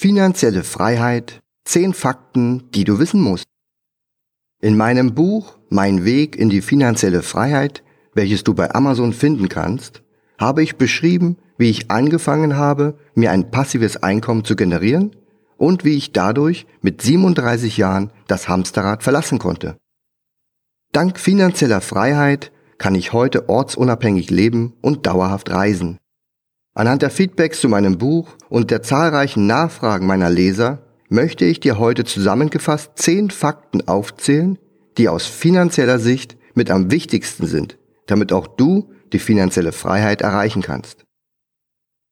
Finanzielle 0.00 0.62
Freiheit. 0.62 1.40
10 1.64 1.92
Fakten, 1.92 2.70
die 2.70 2.84
du 2.84 3.00
wissen 3.00 3.20
musst. 3.20 3.46
In 4.62 4.76
meinem 4.76 5.12
Buch 5.16 5.58
Mein 5.70 6.04
Weg 6.04 6.36
in 6.36 6.48
die 6.50 6.60
finanzielle 6.60 7.24
Freiheit, 7.24 7.82
welches 8.14 8.44
du 8.44 8.54
bei 8.54 8.72
Amazon 8.72 9.12
finden 9.12 9.48
kannst, 9.48 10.04
habe 10.38 10.62
ich 10.62 10.76
beschrieben, 10.76 11.36
wie 11.56 11.68
ich 11.68 11.90
angefangen 11.90 12.54
habe, 12.54 12.96
mir 13.16 13.32
ein 13.32 13.50
passives 13.50 13.96
Einkommen 13.96 14.44
zu 14.44 14.54
generieren 14.54 15.16
und 15.56 15.84
wie 15.84 15.96
ich 15.96 16.12
dadurch 16.12 16.68
mit 16.80 17.02
37 17.02 17.76
Jahren 17.76 18.12
das 18.28 18.48
Hamsterrad 18.48 19.02
verlassen 19.02 19.40
konnte. 19.40 19.78
Dank 20.92 21.18
finanzieller 21.18 21.80
Freiheit 21.80 22.52
kann 22.78 22.94
ich 22.94 23.12
heute 23.12 23.48
ortsunabhängig 23.48 24.30
leben 24.30 24.74
und 24.80 25.08
dauerhaft 25.08 25.50
reisen. 25.50 25.98
Anhand 26.78 27.02
der 27.02 27.10
Feedbacks 27.10 27.60
zu 27.60 27.68
meinem 27.68 27.98
Buch 27.98 28.36
und 28.48 28.70
der 28.70 28.84
zahlreichen 28.84 29.48
Nachfragen 29.48 30.06
meiner 30.06 30.30
Leser 30.30 30.78
möchte 31.08 31.44
ich 31.44 31.58
dir 31.58 31.76
heute 31.80 32.04
zusammengefasst 32.04 32.92
zehn 32.94 33.30
Fakten 33.30 33.88
aufzählen, 33.88 34.58
die 34.96 35.08
aus 35.08 35.26
finanzieller 35.26 35.98
Sicht 35.98 36.36
mit 36.54 36.70
am 36.70 36.92
wichtigsten 36.92 37.48
sind, 37.48 37.78
damit 38.06 38.32
auch 38.32 38.46
du 38.46 38.92
die 39.12 39.18
finanzielle 39.18 39.72
Freiheit 39.72 40.22
erreichen 40.22 40.62
kannst. 40.62 41.04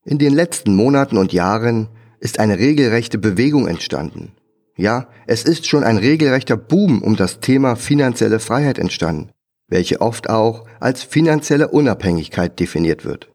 In 0.05 0.19
den 0.19 0.35
letzten 0.35 0.75
Monaten 0.75 1.17
und 1.17 1.33
Jahren 1.33 1.89
ist 2.19 2.41
eine 2.41 2.59
regelrechte 2.59 3.19
Bewegung 3.19 3.69
entstanden. 3.69 4.33
Ja, 4.77 5.07
es 5.29 5.45
ist 5.45 5.69
schon 5.69 5.85
ein 5.85 5.97
regelrechter 5.97 6.57
Boom 6.57 7.03
um 7.03 7.15
das 7.15 7.39
Thema 7.39 7.77
finanzielle 7.77 8.41
Freiheit 8.41 8.81
entstanden, 8.81 9.31
welche 9.69 10.01
oft 10.01 10.29
auch 10.29 10.67
als 10.81 11.05
finanzielle 11.05 11.69
Unabhängigkeit 11.69 12.59
definiert 12.59 13.05
wird. 13.05 13.31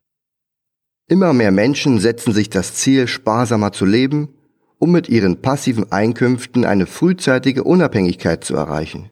Immer 1.12 1.34
mehr 1.34 1.52
Menschen 1.52 2.00
setzen 2.00 2.32
sich 2.32 2.50
das 2.50 2.74
Ziel, 2.76 3.06
sparsamer 3.06 3.74
zu 3.74 3.84
leben, 3.84 4.30
um 4.80 4.94
mit 4.94 5.10
ihren 5.10 5.42
passiven 5.42 5.92
Einkünften 5.92 6.64
eine 6.64 6.86
frühzeitige 6.86 7.66
Unabhängigkeit 7.66 8.46
zu 8.46 8.56
erreichen. 8.56 9.10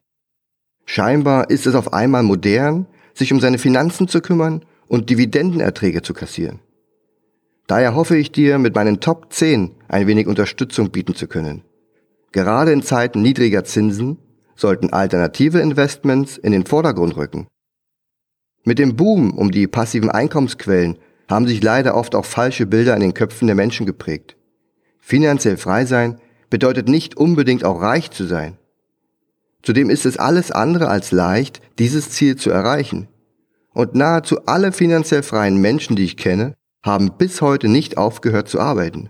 Scheinbar 0.85 1.49
ist 1.49 1.67
es 1.67 1.75
auf 1.75 1.91
einmal 1.91 2.23
modern, 2.23 2.85
sich 3.13 3.33
um 3.33 3.41
seine 3.41 3.57
Finanzen 3.57 4.07
zu 4.07 4.21
kümmern 4.21 4.63
und 4.87 5.09
Dividendenerträge 5.09 6.01
zu 6.01 6.13
kassieren. 6.13 6.59
Daher 7.67 7.95
hoffe 7.95 8.15
ich 8.15 8.31
dir, 8.31 8.59
mit 8.59 8.75
meinen 8.75 9.01
Top 9.01 9.33
10 9.33 9.71
ein 9.89 10.07
wenig 10.07 10.27
Unterstützung 10.27 10.91
bieten 10.91 11.15
zu 11.15 11.27
können. 11.27 11.63
Gerade 12.31 12.71
in 12.71 12.81
Zeiten 12.81 13.21
niedriger 13.21 13.65
Zinsen 13.65 14.19
sollten 14.55 14.93
alternative 14.93 15.59
Investments 15.59 16.37
in 16.37 16.53
den 16.53 16.65
Vordergrund 16.65 17.17
rücken. 17.17 17.47
Mit 18.63 18.79
dem 18.79 18.95
Boom 18.95 19.33
um 19.33 19.51
die 19.51 19.67
passiven 19.67 20.09
Einkommensquellen 20.09 20.97
haben 21.29 21.47
sich 21.47 21.61
leider 21.63 21.95
oft 21.95 22.15
auch 22.15 22.25
falsche 22.25 22.65
Bilder 22.65 22.95
in 22.95 23.01
den 23.01 23.13
Köpfen 23.13 23.47
der 23.47 23.55
Menschen 23.55 23.85
geprägt. 23.85 24.35
Finanziell 24.99 25.57
frei 25.57 25.85
sein 25.85 26.19
bedeutet 26.49 26.89
nicht 26.89 27.15
unbedingt 27.15 27.63
auch 27.63 27.81
reich 27.81 28.09
zu 28.11 28.25
sein. 28.25 28.57
Zudem 29.61 29.89
ist 29.89 30.05
es 30.05 30.17
alles 30.17 30.51
andere 30.51 30.87
als 30.87 31.11
leicht, 31.11 31.61
dieses 31.77 32.09
Ziel 32.09 32.35
zu 32.35 32.49
erreichen. 32.49 33.07
Und 33.73 33.93
nahezu 33.93 34.45
alle 34.45 34.71
finanziell 34.71 35.21
freien 35.21 35.57
Menschen, 35.57 35.95
die 35.95 36.05
ich 36.05 36.17
kenne, 36.17 36.55
haben 36.83 37.11
bis 37.17 37.41
heute 37.41 37.67
nicht 37.67 37.97
aufgehört 37.97 38.47
zu 38.47 38.59
arbeiten. 38.59 39.09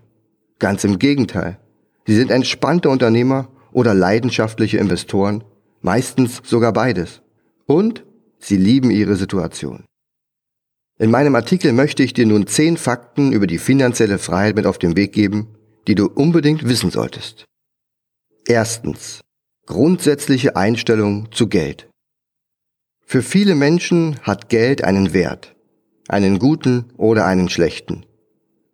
Ganz 0.60 0.84
im 0.84 1.00
Gegenteil. 1.00 1.60
Sie 2.06 2.16
sind 2.16 2.32
entspannte 2.32 2.90
Unternehmer 2.90 3.48
oder 3.72 3.94
leidenschaftliche 3.94 4.78
Investoren, 4.78 5.44
meistens 5.82 6.42
sogar 6.44 6.74
beides. 6.74 7.22
Und 7.66 8.04
sie 8.40 8.58
lieben 8.58 8.92
ihre 8.92 9.16
Situation. 9.16 9.86
In 11.00 11.10
meinem 11.10 11.34
Artikel 11.34 11.74
möchte 11.74 12.04
ich 12.04 12.14
dir 12.14 12.28
nun 12.28 12.46
zehn 12.46 12.78
Fakten 12.78 13.32
über 13.32 13.48
die 13.48 13.58
finanzielle 13.58 14.20
Freiheit 14.20 14.56
mit 14.56 14.68
auf 14.68 14.78
den 14.78 14.96
Weg 14.96 15.14
geben, 15.14 15.56
die 15.88 15.96
du 15.96 16.08
unbedingt 16.08 16.68
wissen 16.68 16.92
solltest. 16.92 17.46
Erstens. 18.46 19.22
Grundsätzliche 19.66 20.56
Einstellung 20.56 21.32
zu 21.32 21.48
Geld. 21.48 21.88
Für 23.06 23.24
viele 23.24 23.56
Menschen 23.56 24.20
hat 24.22 24.50
Geld 24.50 24.84
einen 24.84 25.14
Wert 25.14 25.56
einen 26.10 26.40
guten 26.40 26.86
oder 26.98 27.26
einen 27.26 27.50
schlechten. 27.50 28.06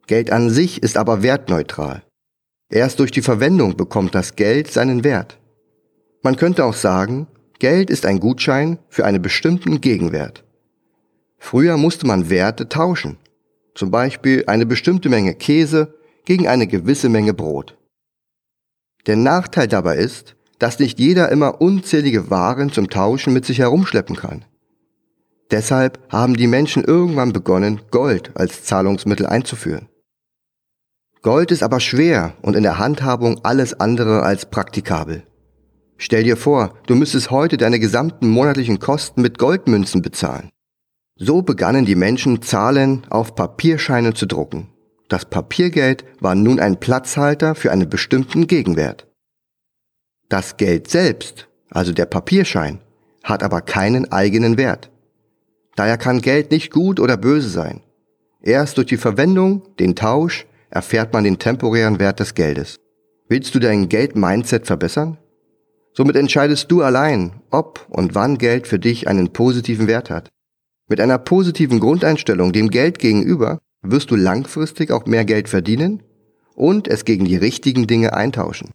Geld 0.08 0.32
an 0.32 0.50
sich 0.50 0.82
ist 0.82 0.98
aber 0.98 1.22
wertneutral. 1.22 2.04
Erst 2.72 3.00
durch 3.00 3.12
die 3.12 3.22
Verwendung 3.22 3.76
bekommt 3.76 4.16
das 4.16 4.36
Geld 4.36 4.72
seinen 4.72 5.04
Wert. 5.04 5.38
Man 6.24 6.38
könnte 6.38 6.64
auch 6.64 6.74
sagen, 6.74 7.28
Geld 7.60 7.90
ist 7.90 8.06
ein 8.06 8.20
Gutschein 8.20 8.80
für 8.90 9.06
einen 9.06 9.22
bestimmten 9.22 9.82
Gegenwert. 9.82 10.45
Früher 11.48 11.78
musste 11.78 12.08
man 12.08 12.32
Werte 12.32 12.70
tauschen, 12.70 13.20
zum 13.76 13.92
Beispiel 13.92 14.46
eine 14.48 14.66
bestimmte 14.66 15.10
Menge 15.10 15.36
Käse 15.36 15.94
gegen 16.26 16.48
eine 16.48 16.66
gewisse 16.66 17.08
Menge 17.08 17.36
Brot. 17.36 17.78
Der 19.06 19.16
Nachteil 19.16 19.68
dabei 19.68 19.98
ist, 19.98 20.36
dass 20.58 20.80
nicht 20.80 20.98
jeder 20.98 21.32
immer 21.32 21.62
unzählige 21.62 22.32
Waren 22.32 22.72
zum 22.72 22.90
Tauschen 22.90 23.32
mit 23.32 23.46
sich 23.46 23.60
herumschleppen 23.60 24.16
kann. 24.16 24.44
Deshalb 25.52 26.00
haben 26.10 26.36
die 26.36 26.48
Menschen 26.48 26.84
irgendwann 26.84 27.32
begonnen, 27.32 27.80
Gold 27.92 28.32
als 28.34 28.64
Zahlungsmittel 28.64 29.28
einzuführen. 29.28 29.88
Gold 31.22 31.52
ist 31.52 31.62
aber 31.62 31.80
schwer 31.80 32.34
und 32.42 32.56
in 32.56 32.64
der 32.64 32.80
Handhabung 32.80 33.42
alles 33.44 33.80
andere 33.80 34.24
als 34.24 34.50
praktikabel. 34.50 35.22
Stell 35.98 36.24
dir 36.24 36.38
vor, 36.38 36.74
du 36.88 36.96
müsstest 36.96 37.30
heute 37.30 37.58
deine 37.58 37.80
gesamten 37.80 38.30
monatlichen 38.30 38.80
Kosten 38.80 39.22
mit 39.22 39.38
Goldmünzen 39.38 40.02
bezahlen. 40.02 40.50
So 41.18 41.42
begannen 41.42 41.86
die 41.86 41.96
Menschen 41.96 42.42
Zahlen 42.42 43.08
auf 43.10 43.36
Papierscheine 43.36 44.14
zu 44.14 44.26
drucken. 44.26 44.68
Das 45.08 45.24
Papiergeld 45.24 46.04
war 46.20 46.36
nun 46.36 46.60
ein 46.60 46.80
Platzhalter 46.80 47.56
für 47.56 47.72
einen 47.72 47.90
bestimmten 47.90 48.48
Gegenwert. 48.48 49.08
Das 50.28 50.58
Geld 50.58 50.90
selbst, 50.90 51.48
also 51.70 51.94
der 51.94 52.06
Papierschein, 52.06 52.82
hat 53.24 53.44
aber 53.44 53.62
keinen 53.62 54.12
eigenen 54.12 54.58
Wert. 54.58 54.92
Daher 55.76 55.98
kann 55.98 56.22
Geld 56.22 56.52
nicht 56.52 56.72
gut 56.72 57.00
oder 57.00 57.16
böse 57.16 57.50
sein. 57.50 57.82
Erst 58.42 58.78
durch 58.78 58.88
die 58.88 58.98
Verwendung, 58.98 59.64
den 59.80 59.96
Tausch, 59.96 60.46
erfährt 60.70 61.14
man 61.14 61.24
den 61.24 61.40
temporären 61.40 62.00
Wert 62.00 62.20
des 62.20 62.34
Geldes. 62.34 62.78
Willst 63.30 63.56
du 63.56 63.60
dein 63.60 63.88
Geld-Mindset 63.88 64.68
verbessern? 64.68 65.18
Somit 65.94 66.18
entscheidest 66.18 66.70
du 66.72 66.82
allein, 66.82 67.42
ob 67.52 67.86
und 67.90 68.16
wann 68.16 68.38
Geld 68.38 68.68
für 68.68 68.80
dich 68.80 69.08
einen 69.08 69.32
positiven 69.32 69.88
Wert 69.88 70.10
hat. 70.10 70.30
Mit 70.88 71.00
einer 71.00 71.18
positiven 71.18 71.80
Grundeinstellung 71.80 72.52
dem 72.52 72.70
Geld 72.70 73.00
gegenüber 73.00 73.60
wirst 73.82 74.12
du 74.12 74.16
langfristig 74.16 74.92
auch 74.92 75.06
mehr 75.06 75.26
Geld 75.26 75.50
verdienen 75.50 76.04
und 76.56 76.88
es 76.88 77.06
gegen 77.06 77.26
die 77.26 77.38
richtigen 77.38 77.88
Dinge 77.88 78.14
eintauschen. 78.14 78.72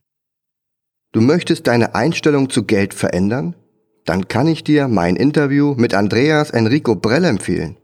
Du 1.12 1.21
möchtest 1.21 1.66
deine 1.66 1.94
Einstellung 1.94 2.50
zu 2.50 2.65
Geld 2.65 2.94
verändern? 2.94 3.54
dann 4.04 4.28
kann 4.28 4.47
ich 4.47 4.65
dir 4.65 4.88
mein 4.88 5.16
Interview 5.16 5.75
mit 5.76 5.94
Andreas 5.94 6.50
Enrico 6.50 6.97
Brell 6.97 7.25
empfehlen. 7.25 7.76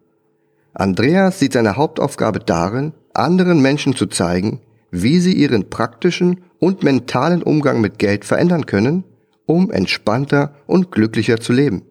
Andreas 0.74 1.38
sieht 1.38 1.52
seine 1.52 1.76
Hauptaufgabe 1.76 2.40
darin, 2.40 2.92
anderen 3.14 3.62
Menschen 3.62 3.94
zu 3.94 4.06
zeigen, 4.06 4.60
wie 4.90 5.20
sie 5.20 5.32
ihren 5.32 5.70
praktischen 5.70 6.40
und 6.58 6.82
mentalen 6.82 7.42
Umgang 7.42 7.80
mit 7.80 7.98
Geld 7.98 8.24
verändern 8.24 8.66
können, 8.66 9.04
um 9.46 9.70
entspannter 9.70 10.54
und 10.66 10.90
glücklicher 10.90 11.38
zu 11.38 11.52
leben. 11.52 11.82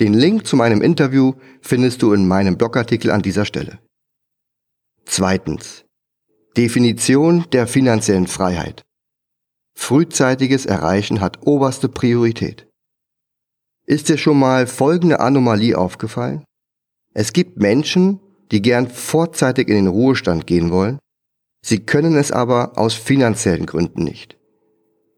Den 0.00 0.12
Link 0.14 0.46
zu 0.46 0.56
meinem 0.56 0.82
Interview 0.82 1.34
findest 1.60 2.02
du 2.02 2.12
in 2.12 2.26
meinem 2.26 2.56
Blogartikel 2.56 3.10
an 3.10 3.22
dieser 3.22 3.44
Stelle. 3.44 3.78
Zweitens. 5.04 5.84
Definition 6.56 7.46
der 7.52 7.66
finanziellen 7.66 8.26
Freiheit. 8.26 8.82
Frühzeitiges 9.76 10.66
Erreichen 10.66 11.20
hat 11.20 11.46
oberste 11.46 11.88
Priorität. 11.88 12.68
Ist 13.86 14.08
dir 14.08 14.18
schon 14.18 14.38
mal 14.38 14.66
folgende 14.66 15.20
Anomalie 15.20 15.76
aufgefallen? 15.76 16.44
Es 17.12 17.32
gibt 17.32 17.58
Menschen, 17.58 18.20
die 18.50 18.62
gern 18.62 18.88
vorzeitig 18.88 19.68
in 19.68 19.74
den 19.74 19.86
Ruhestand 19.88 20.46
gehen 20.46 20.70
wollen, 20.70 20.98
sie 21.64 21.80
können 21.80 22.16
es 22.16 22.32
aber 22.32 22.78
aus 22.78 22.94
finanziellen 22.94 23.66
Gründen 23.66 24.04
nicht. 24.04 24.38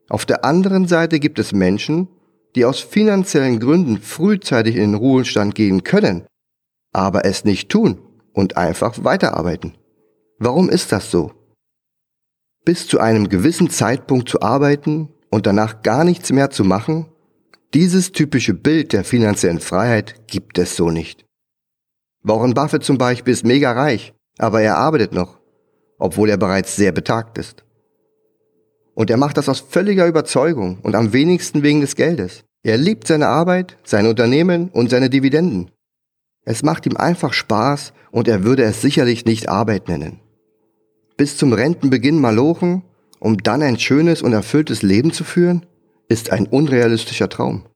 Auf 0.09 0.25
der 0.25 0.45
anderen 0.45 0.89
Seite 0.89 1.19
gibt 1.19 1.39
es 1.39 1.53
Menschen, 1.53 2.09
die 2.57 2.65
aus 2.65 2.81
finanziellen 2.81 3.61
Gründen 3.61 4.01
frühzeitig 4.01 4.77
in 4.77 4.93
den 4.93 4.95
Ruhestand 4.95 5.55
gehen 5.55 5.85
können, 5.85 6.27
aber 6.93 7.27
es 7.27 7.45
nicht 7.45 7.69
tun 7.69 7.99
und 8.33 8.57
einfach 8.57 9.05
weiterarbeiten. 9.05 9.75
Warum 10.39 10.71
ist 10.71 10.91
das 10.91 11.11
so? 11.11 11.33
Bis 12.65 12.89
zu 12.89 12.99
einem 12.99 13.29
gewissen 13.29 13.71
Zeitpunkt 13.71 14.29
zu 14.29 14.41
arbeiten 14.41 15.11
und 15.31 15.47
danach 15.47 15.83
gar 15.83 16.03
nichts 16.03 16.33
mehr 16.33 16.51
zu 16.51 16.65
machen, 16.65 17.07
dieses 17.75 18.13
typische 18.13 18.55
Bild 18.55 18.93
der 18.95 19.05
finanziellen 19.05 19.61
Freiheit 19.61 20.27
gibt 20.27 20.57
es 20.57 20.77
so 20.77 20.91
nicht. 20.91 21.27
Warren 22.23 22.55
Buffett 22.55 22.85
zum 22.85 22.97
Beispiel 22.97 23.35
ist 23.35 23.45
mega 23.45 23.73
reich, 23.73 24.15
aber 24.39 24.63
er 24.63 24.79
arbeitet 24.79 25.13
noch, 25.13 25.39
obwohl 25.99 26.31
er 26.31 26.39
bereits 26.39 26.75
sehr 26.75 26.93
betagt 26.93 27.39
ist. 27.39 27.65
Und 28.95 29.11
er 29.11 29.19
macht 29.19 29.37
das 29.37 29.51
aus 29.51 29.61
völliger 29.61 30.07
Überzeugung 30.07 30.79
und 30.83 30.95
am 30.95 31.13
wenigsten 31.13 31.63
wegen 31.63 31.83
des 31.83 31.97
Geldes. 31.97 32.46
Er 32.67 32.79
liebt 32.79 33.07
seine 33.07 33.29
Arbeit, 33.29 33.77
sein 33.85 34.09
Unternehmen 34.09 34.71
und 34.71 34.91
seine 34.91 35.09
Dividenden. 35.09 35.71
Es 36.45 36.65
macht 36.65 36.85
ihm 36.85 36.97
einfach 36.97 37.33
Spaß 37.33 37.93
und 38.11 38.27
er 38.27 38.43
würde 38.43 38.65
es 38.65 38.81
sicherlich 38.81 39.25
nicht 39.25 39.49
Arbeit 39.49 39.87
nennen. 39.87 40.19
Bis 41.17 41.37
zum 41.37 41.53
Rentenbeginn 41.53 42.21
malochen 42.21 42.83
um 43.21 43.39
dann 43.39 43.63
ein 43.63 43.79
schönes 43.79 44.21
und 44.21 44.33
erfülltes 44.33 44.83
Leben 44.83 45.13
zu 45.13 45.23
führen, 45.23 45.65
ist 46.09 46.33
ein 46.33 46.49
unrealistischer 46.49 47.29
Traum. 47.29 47.67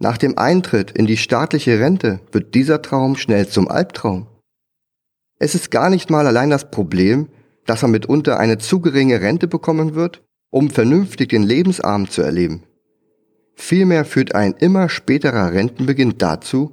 Nach 0.00 0.18
dem 0.18 0.36
Eintritt 0.36 0.90
in 0.90 1.06
die 1.06 1.16
staatliche 1.16 1.78
Rente 1.78 2.18
wird 2.32 2.56
dieser 2.56 2.82
Traum 2.82 3.16
schnell 3.16 3.46
zum 3.46 3.68
Albtraum. 3.68 4.26
Es 5.38 5.54
ist 5.54 5.70
gar 5.70 5.88
nicht 5.88 6.10
mal 6.10 6.26
allein 6.26 6.50
das 6.50 6.72
Problem, 6.72 7.28
dass 7.64 7.82
man 7.82 7.92
mitunter 7.92 8.40
eine 8.40 8.58
zu 8.58 8.80
geringe 8.80 9.20
Rente 9.20 9.46
bekommen 9.46 9.94
wird, 9.94 10.24
um 10.50 10.68
vernünftig 10.68 11.28
den 11.28 11.44
Lebensabend 11.44 12.10
zu 12.10 12.22
erleben. 12.22 12.65
Vielmehr 13.56 14.04
führt 14.04 14.34
ein 14.34 14.52
immer 14.52 14.88
späterer 14.88 15.52
Rentenbeginn 15.52 16.18
dazu, 16.18 16.72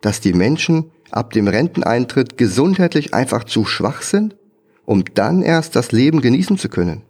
dass 0.00 0.20
die 0.20 0.34
Menschen 0.34 0.90
ab 1.10 1.32
dem 1.32 1.48
Renteneintritt 1.48 2.36
gesundheitlich 2.36 3.14
einfach 3.14 3.44
zu 3.44 3.64
schwach 3.64 4.02
sind, 4.02 4.36
um 4.84 5.04
dann 5.14 5.42
erst 5.42 5.76
das 5.76 5.92
Leben 5.92 6.20
genießen 6.20 6.58
zu 6.58 6.68
können. 6.68 7.02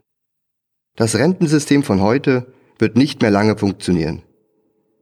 Das 0.94 1.17
Rentensystem 1.17 1.82
von 1.82 2.00
heute 2.00 2.53
wird 2.79 2.97
nicht 2.97 3.23
mehr 3.23 3.31
lange 3.31 3.56
funktionieren. 3.56 4.23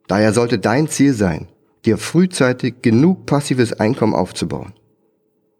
Daher 0.06 0.32
sollte 0.32 0.58
dein 0.58 0.88
Ziel 0.88 1.12
sein, 1.12 1.48
dir 1.84 1.98
frühzeitig 1.98 2.76
genug 2.80 3.26
passives 3.26 3.72
Einkommen 3.74 4.14
aufzubauen. 4.14 4.72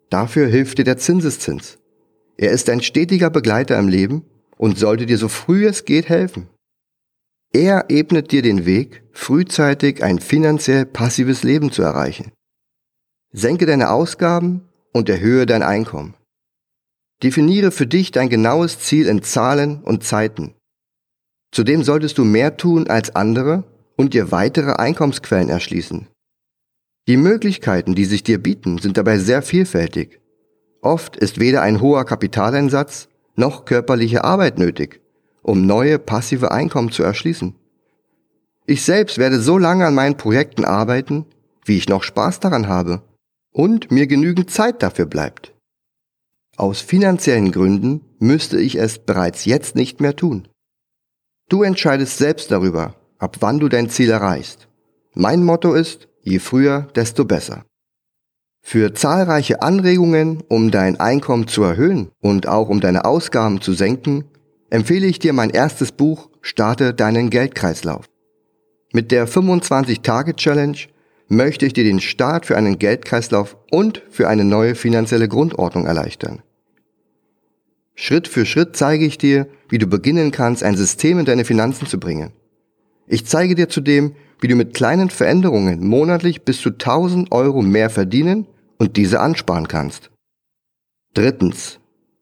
Dafür 0.09 0.47
hilft 0.47 0.79
dir 0.79 0.85
der 0.85 0.99
Zinseszins. 0.99 1.79
Er 2.37 2.53
ist 2.53 2.71
ein 2.71 2.81
stetiger 2.81 3.31
Begleiter 3.31 3.79
im 3.79 3.89
Leben 3.89 4.25
und 4.57 4.79
sollte 4.79 5.07
dir 5.07 5.19
so 5.19 5.29
früh 5.29 5.67
es 5.67 5.85
geht 5.85 6.09
helfen. 6.09 6.49
Er 7.55 7.91
ebnet 7.91 8.33
dir 8.33 8.41
den 8.41 8.65
Weg, 8.65 9.03
frühzeitig 9.13 10.03
ein 10.03 10.21
finanziell 10.21 10.87
passives 10.87 11.43
Leben 11.43 11.71
zu 11.71 11.83
erreichen. 11.83 12.33
Senke 13.31 13.67
deine 13.67 13.91
Ausgaben 13.91 14.69
und 14.93 15.11
erhöhe 15.11 15.45
dein 15.45 15.63
Einkommen. 15.63 16.15
Definiere 17.23 17.71
für 17.71 17.87
dich 17.87 18.11
dein 18.11 18.31
genaues 18.31 18.79
Ziel 18.79 19.07
in 19.07 19.23
Zahlen 19.23 19.83
und 19.83 20.03
Zeiten. 20.03 20.55
Zudem 21.51 21.83
solltest 21.83 22.17
du 22.17 22.25
mehr 22.25 22.57
tun 22.57 22.89
als 22.89 23.15
andere 23.15 23.65
und 23.97 24.15
dir 24.15 24.33
weitere 24.33 24.73
Einkommensquellen 24.73 25.51
erschließen. 25.51 26.09
Die 27.07 27.19
Möglichkeiten, 27.19 27.95
die 27.95 28.07
sich 28.07 28.23
dir 28.23 28.43
bieten, 28.43 28.79
sind 28.79 28.97
dabei 28.97 29.19
sehr 29.19 29.43
vielfältig. 29.43 30.21
Oft 30.81 31.17
ist 31.17 31.39
weder 31.39 31.61
ein 31.61 31.83
hoher 31.83 32.07
Kapitaleinsatz 32.07 33.09
noch 33.35 33.67
körperliche 33.67 34.25
Arbeit 34.25 34.59
nötig 34.59 35.02
um 35.43 35.67
neue 35.67 35.99
passive 35.99 36.51
Einkommen 36.53 36.91
zu 36.91 37.03
erschließen. 37.03 37.55
Ich 38.67 38.85
selbst 38.85 39.19
werde 39.19 39.41
so 39.41 39.59
lange 39.59 39.87
an 39.87 39.95
meinen 39.95 40.17
Projekten 40.17 40.65
arbeiten, 40.65 41.27
wie 41.65 41.77
ich 41.77 41.89
noch 41.89 42.03
Spaß 42.03 42.41
daran 42.41 42.69
habe 42.69 43.03
und 43.53 43.91
mir 43.91 44.07
genügend 44.07 44.51
Zeit 44.51 44.83
dafür 44.83 45.07
bleibt. 45.07 45.53
Aus 46.57 46.81
finanziellen 46.81 47.51
Gründen 47.51 48.03
müsste 48.19 48.61
ich 48.61 48.77
es 48.77 48.99
bereits 48.99 49.45
jetzt 49.45 49.75
nicht 49.75 50.01
mehr 50.01 50.15
tun. 50.15 50.49
Du 51.49 51.63
entscheidest 51.63 52.19
selbst 52.19 52.51
darüber, 52.51 52.95
ab 53.19 53.39
wann 53.41 53.59
du 53.59 53.69
dein 53.69 53.91
Ziel 53.91 54.11
erreichst. 54.11 54.69
Mein 55.15 55.45
Motto 55.45 55.75
ist, 55.75 56.09
je 56.23 56.39
früher, 56.39 56.89
desto 56.95 57.25
besser. 57.25 57.65
Für 58.65 58.95
zahlreiche 58.95 59.61
Anregungen, 59.61 60.43
um 60.49 60.71
dein 60.71 61.01
Einkommen 61.01 61.49
zu 61.49 61.63
erhöhen 61.63 62.11
und 62.21 62.47
auch 62.47 62.69
um 62.69 62.81
deine 62.81 63.05
Ausgaben 63.05 63.61
zu 63.61 63.73
senken, 63.73 64.25
empfehle 64.73 65.07
ich 65.07 65.19
dir 65.19 65.35
mein 65.35 65.51
erstes 65.51 65.93
Buch 65.93 66.31
Starte 66.41 66.95
deinen 66.95 67.29
Geldkreislauf. 67.29 68.07
Mit 68.95 69.11
der 69.11 69.29
25-Tage-Challenge 69.29 70.79
möchte 71.29 71.67
ich 71.67 71.75
dir 71.75 71.85
den 71.85 72.01
Start 72.01 72.47
für 72.47 72.57
einen 72.57 72.79
Geldkreislauf 72.79 73.59
und 73.71 74.03
für 74.11 74.29
eine 74.29 74.45
neue 74.45 74.75
finanzielle 74.75 75.29
Grundordnung 75.29 75.85
erleichtern. 75.85 76.43
Schritt 77.95 78.29
für 78.29 78.47
Schritt 78.47 78.75
zeige 78.75 79.05
ich 79.05 79.19
dir, 79.19 79.47
wie 79.69 79.77
du 79.77 79.87
beginnen 79.87 80.31
kannst, 80.31 80.63
ein 80.63 80.77
System 80.77 81.19
in 81.19 81.27
deine 81.27 81.45
Finanzen 81.45 81.87
zu 81.87 82.01
bringen. 82.01 82.33
Ich 83.07 83.27
zeige 83.27 83.55
dir 83.55 83.69
zudem, 83.69 84.15
wie 84.41 84.49
du 84.49 84.57
mit 84.57 84.73
kleinen 84.73 85.11
Veränderungen 85.11 85.87
monatlich 85.87 86.43
bis 86.43 86.63
zu 86.63 86.71
1000 86.71 87.31
Euro 87.31 87.61
mehr 87.61 87.91
verdienen 87.91 88.47
und 88.79 88.97
diese 88.97 89.21
ansparen 89.21 89.69
kannst. 89.69 90.11
Drittens. 91.13 91.79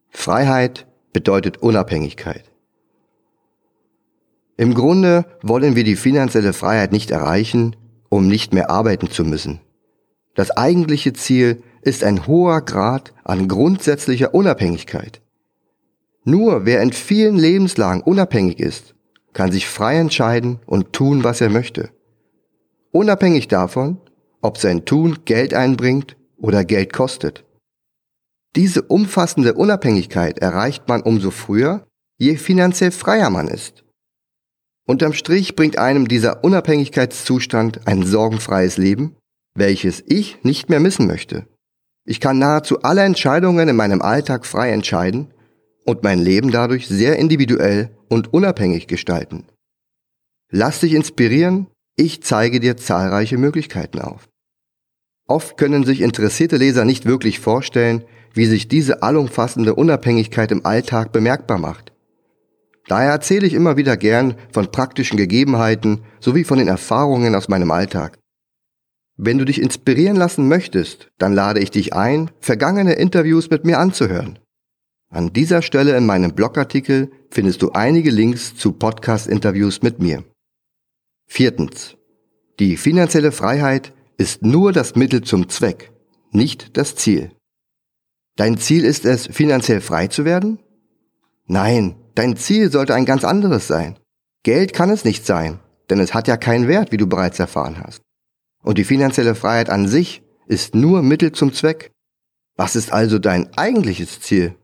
Freiheit 0.09 0.90
bedeutet 1.13 1.59
Unabhängigkeit. 1.59 2.45
Im 4.57 4.75
Grunde 4.75 5.25
wollen 5.43 5.75
wir 5.75 5.85
die 5.85 5.97
finanzielle 5.97 6.53
Freiheit 6.53 6.93
nicht 6.93 7.11
erreichen, 7.11 7.77
um 8.09 8.29
nicht 8.29 8.53
mehr 8.53 8.71
arbeiten 8.71 9.11
zu 9.11 9.25
müssen. 9.25 9.61
Das 10.35 10.51
eigentliche 10.51 11.13
Ziel 11.13 11.63
ist 11.83 12.05
ein 12.05 12.27
hoher 12.27 12.61
Grad 12.61 13.15
an 13.25 13.49
grundsätzlicher 13.49 14.35
Unabhängigkeit. 14.35 15.23
Nur 16.25 16.67
wer 16.67 16.83
in 16.83 16.93
vielen 16.93 17.37
Lebenslagen 17.37 18.03
unabhängig 18.03 18.61
ist, 18.61 18.95
kann 19.33 19.51
sich 19.51 19.67
frei 19.67 19.97
entscheiden 19.97 20.59
und 20.67 20.93
tun, 20.93 21.25
was 21.25 21.41
er 21.41 21.51
möchte. 21.51 21.91
Unabhängig 22.93 23.49
davon, 23.49 23.99
ob 24.43 24.59
sein 24.59 24.85
Tun 24.85 25.19
Geld 25.25 25.55
einbringt 25.55 26.17
oder 26.39 26.65
Geld 26.65 26.93
kostet. 26.93 27.45
Diese 28.57 28.83
umfassende 28.83 29.55
Unabhängigkeit 29.55 30.39
erreicht 30.41 30.89
man 30.89 31.03
umso 31.03 31.31
früher, 31.31 31.87
je 32.19 32.37
finanziell 32.37 32.91
freier 32.91 33.31
man 33.31 33.49
ist. 33.49 33.85
Unterm 34.87 35.13
Strich 35.13 35.55
bringt 35.55 35.79
einem 35.79 36.09
dieser 36.09 36.43
Unabhängigkeitszustand 36.43 37.87
ein 37.87 38.05
sorgenfreies 38.05 38.77
Leben, 38.77 39.17
welches 39.55 40.03
ich 40.07 40.43
nicht 40.43 40.69
mehr 40.69 40.81
missen 40.81 41.07
möchte. 41.07 41.47
Ich 42.05 42.19
kann 42.19 42.39
nahezu 42.39 42.83
alle 42.83 43.03
Entscheidungen 43.03 43.69
in 43.69 43.77
meinem 43.77 44.03
Alltag 44.03 44.45
frei 44.47 44.73
entscheiden 44.73 45.33
und 45.85 46.03
mein 46.03 46.19
Leben 46.19 46.51
dadurch 46.51 46.89
sehr 46.89 47.17
individuell 47.17 47.97
und 48.09 48.33
unabhängig 48.33 48.89
gestalten. 48.89 49.45
Lass 50.51 50.81
dich 50.81 50.95
inspirieren, 50.95 51.69
ich 51.97 52.23
zeige 52.23 52.59
dir 52.59 52.77
zahlreiche 52.77 53.39
Möglichkeiten 53.39 54.01
auf. 54.01 54.29
Oft 55.29 55.57
können 55.57 55.85
sich 55.85 56.01
interessierte 56.01 56.57
Leser 56.57 56.85
nicht 56.85 57.07
wirklich 57.07 57.39
vorstellen, 57.39 58.03
wie 58.35 58.47
sich 58.47 58.69
diese 58.69 59.03
allumfassende 59.03 59.75
Unabhängigkeit 59.75 60.53
im 60.53 60.65
Alltag 60.65 61.13
bemerkbar 61.13 61.59
macht. 61.59 61.93
Daher 62.89 63.11
erzähle 63.11 63.47
ich 63.47 63.55
immer 63.55 63.77
wieder 63.77 63.97
gern 63.97 64.35
von 64.53 64.71
praktischen 64.71 65.17
Gegebenheiten 65.17 66.01
sowie 66.19 66.45
von 66.45 66.59
den 66.59 66.69
Erfahrungen 66.69 67.35
aus 67.35 67.49
meinem 67.49 67.71
Alltag. 67.71 68.19
Wenn 69.17 69.39
du 69.39 69.45
dich 69.45 69.61
inspirieren 69.61 70.17
lassen 70.17 70.49
möchtest, 70.49 71.09
dann 71.19 71.35
lade 71.35 71.61
ich 71.61 71.71
dich 71.71 71.93
ein, 71.93 72.31
vergangene 72.41 72.95
Interviews 72.95 73.51
mit 73.51 73.65
mir 73.65 73.79
anzuhören. 73.79 74.39
An 75.11 75.33
dieser 75.33 75.61
Stelle 75.61 75.97
in 75.97 76.07
meinem 76.07 76.35
Blogartikel 76.35 77.11
findest 77.31 77.63
du 77.63 77.73
einige 77.73 78.11
Links 78.11 78.57
zu 78.57 78.73
Podcast-Interviews 78.73 79.83
mit 79.83 80.01
mir. 80.01 80.25
Viertens. 81.27 81.97
Die 82.59 82.77
finanzielle 82.77 83.33
Freiheit 83.33 83.93
ist 84.17 84.43
nur 84.43 84.73
das 84.73 84.97
Mittel 84.97 85.23
zum 85.23 85.49
Zweck, 85.49 85.93
nicht 86.33 86.77
das 86.77 86.95
Ziel. 86.95 87.31
Dein 88.41 88.57
Ziel 88.57 88.87
ist 88.87 89.05
es, 89.05 89.27
finanziell 89.27 89.83
frei 89.83 90.07
zu 90.07 90.25
werden? 90.25 90.61
Nein, 91.47 91.97
dein 92.15 92.39
Ziel 92.39 92.73
sollte 92.73 92.95
ein 92.95 93.05
ganz 93.05 93.23
anderes 93.23 93.67
sein. 93.67 93.99
Geld 94.45 94.73
kann 94.73 94.89
es 94.89 95.05
nicht 95.05 95.27
sein, 95.27 95.59
denn 95.91 96.01
es 96.01 96.15
hat 96.15 96.27
ja 96.27 96.39
keinen 96.39 96.67
Wert, 96.67 96.91
wie 96.91 96.97
du 96.97 97.07
bereits 97.07 97.39
erfahren 97.39 97.83
hast. 97.85 98.01
Und 98.63 98.79
die 98.79 98.85
finanzielle 98.85 99.35
Freiheit 99.35 99.69
an 99.69 99.89
sich 99.89 100.23
ist 100.47 100.75
nur 100.75 101.03
Mittel 101.03 101.33
zum 101.33 101.53
Zweck. 101.53 101.91
Was 102.57 102.77
ist 102.77 102.95
also 102.95 103.19
dein 103.19 103.53
eigentliches 103.59 104.23
Ziel? 104.23 104.55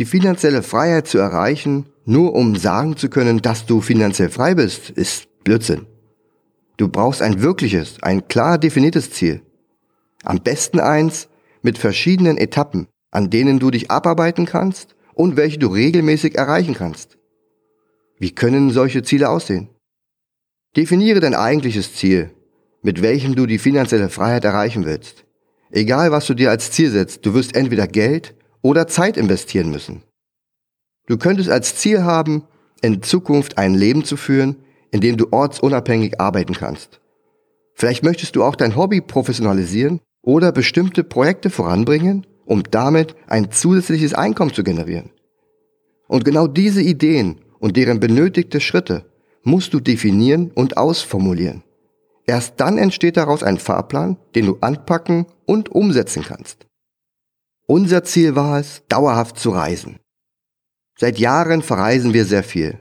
Die 0.00 0.04
finanzielle 0.04 0.64
Freiheit 0.64 1.06
zu 1.06 1.18
erreichen, 1.18 1.86
nur 2.04 2.34
um 2.34 2.56
sagen 2.56 2.96
zu 2.96 3.08
können, 3.08 3.40
dass 3.40 3.66
du 3.66 3.82
finanziell 3.82 4.30
frei 4.30 4.56
bist, 4.56 4.90
ist 4.90 5.28
Blödsinn. 5.44 5.86
Du 6.76 6.88
brauchst 6.88 7.22
ein 7.22 7.40
wirkliches, 7.40 8.02
ein 8.02 8.26
klar 8.26 8.58
definiertes 8.58 9.12
Ziel. 9.12 9.42
Am 10.24 10.40
besten 10.40 10.80
eins, 10.80 11.28
mit 11.64 11.78
verschiedenen 11.78 12.36
Etappen, 12.36 12.86
an 13.10 13.30
denen 13.30 13.58
du 13.58 13.70
dich 13.70 13.90
abarbeiten 13.90 14.44
kannst 14.44 14.94
und 15.14 15.36
welche 15.36 15.58
du 15.58 15.68
regelmäßig 15.68 16.36
erreichen 16.36 16.74
kannst. 16.74 17.16
Wie 18.18 18.32
können 18.32 18.70
solche 18.70 19.02
Ziele 19.02 19.30
aussehen? 19.30 19.70
Definiere 20.76 21.20
dein 21.20 21.34
eigentliches 21.34 21.94
Ziel, 21.94 22.30
mit 22.82 23.00
welchem 23.00 23.34
du 23.34 23.46
die 23.46 23.58
finanzielle 23.58 24.10
Freiheit 24.10 24.44
erreichen 24.44 24.84
willst. 24.84 25.24
Egal 25.70 26.12
was 26.12 26.26
du 26.26 26.34
dir 26.34 26.50
als 26.50 26.70
Ziel 26.70 26.90
setzt, 26.90 27.24
du 27.24 27.32
wirst 27.32 27.56
entweder 27.56 27.86
Geld 27.86 28.34
oder 28.60 28.86
Zeit 28.86 29.16
investieren 29.16 29.70
müssen. 29.70 30.02
Du 31.06 31.16
könntest 31.16 31.48
als 31.48 31.76
Ziel 31.76 32.02
haben, 32.02 32.44
in 32.82 33.02
Zukunft 33.02 33.56
ein 33.56 33.74
Leben 33.74 34.04
zu 34.04 34.16
führen, 34.16 34.56
in 34.90 35.00
dem 35.00 35.16
du 35.16 35.28
ortsunabhängig 35.30 36.20
arbeiten 36.20 36.54
kannst. 36.54 37.00
Vielleicht 37.74 38.04
möchtest 38.04 38.36
du 38.36 38.44
auch 38.44 38.54
dein 38.54 38.76
Hobby 38.76 39.00
professionalisieren 39.00 40.00
oder 40.24 40.52
bestimmte 40.52 41.04
Projekte 41.04 41.50
voranbringen, 41.50 42.26
um 42.44 42.62
damit 42.70 43.14
ein 43.26 43.50
zusätzliches 43.50 44.14
Einkommen 44.14 44.52
zu 44.52 44.64
generieren. 44.64 45.10
Und 46.08 46.24
genau 46.24 46.46
diese 46.46 46.82
Ideen 46.82 47.40
und 47.58 47.76
deren 47.76 48.00
benötigte 48.00 48.60
Schritte 48.60 49.06
musst 49.42 49.74
du 49.74 49.80
definieren 49.80 50.50
und 50.54 50.76
ausformulieren. 50.76 51.62
Erst 52.26 52.54
dann 52.58 52.78
entsteht 52.78 53.16
daraus 53.16 53.42
ein 53.42 53.58
Fahrplan, 53.58 54.16
den 54.34 54.46
du 54.46 54.58
anpacken 54.60 55.26
und 55.46 55.70
umsetzen 55.70 56.22
kannst. 56.22 56.66
Unser 57.66 58.04
Ziel 58.04 58.34
war 58.34 58.58
es, 58.58 58.82
dauerhaft 58.88 59.38
zu 59.38 59.50
reisen. 59.50 59.98
Seit 60.98 61.18
Jahren 61.18 61.62
verreisen 61.62 62.14
wir 62.14 62.24
sehr 62.24 62.44
viel. 62.44 62.78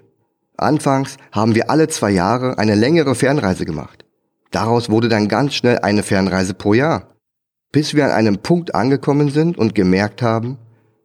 Anfangs 0.58 1.18
haben 1.32 1.56
wir 1.56 1.70
alle 1.70 1.88
zwei 1.88 2.12
Jahre 2.12 2.58
eine 2.58 2.76
längere 2.76 3.16
Fernreise 3.16 3.66
gemacht. 3.66 4.06
Daraus 4.52 4.90
wurde 4.90 5.10
dann 5.10 5.28
ganz 5.28 5.56
schnell 5.56 5.80
eine 5.80 6.04
Fernreise 6.04 6.54
pro 6.54 6.74
Jahr. 6.74 7.13
Bis 7.74 7.94
wir 7.94 8.06
an 8.06 8.12
einem 8.12 8.38
Punkt 8.38 8.74
angekommen 8.74 9.30
sind 9.30 9.58
und 9.58 9.76
gemerkt 9.76 10.22
haben, 10.22 10.58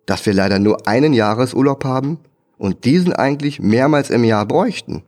dass 0.06 0.25
wir 0.25 0.34
leider 0.34 0.60
nur 0.60 0.87
einen 0.87 1.12
Jahresurlaub 1.12 1.84
haben 1.84 2.18
und 2.58 2.84
diesen 2.84 3.12
eigentlich 3.12 3.58
mehrmals 3.58 4.10
im 4.10 4.22
Jahr 4.22 4.46
bräuchten. 4.46 5.02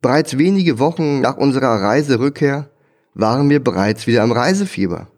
Bereits 0.00 0.38
wenige 0.38 0.78
Wochen 0.78 1.20
nach 1.20 1.36
unserer 1.36 1.82
Reiserückkehr 1.82 2.70
waren 3.14 3.50
wir 3.50 3.62
bereits 3.62 4.06
wieder 4.06 4.24
im 4.24 4.32
Reisefieber. 4.32 5.08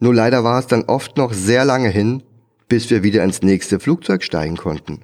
Nur 0.00 0.14
leider 0.14 0.44
war 0.44 0.58
es 0.58 0.66
dann 0.66 0.84
oft 0.84 1.16
noch 1.16 1.32
sehr 1.32 1.64
lange 1.64 1.88
hin, 1.88 2.22
bis 2.68 2.90
wir 2.90 3.02
wieder 3.02 3.22
ins 3.22 3.42
nächste 3.42 3.78
Flugzeug 3.78 4.22
steigen 4.22 4.56
konnten. 4.56 5.00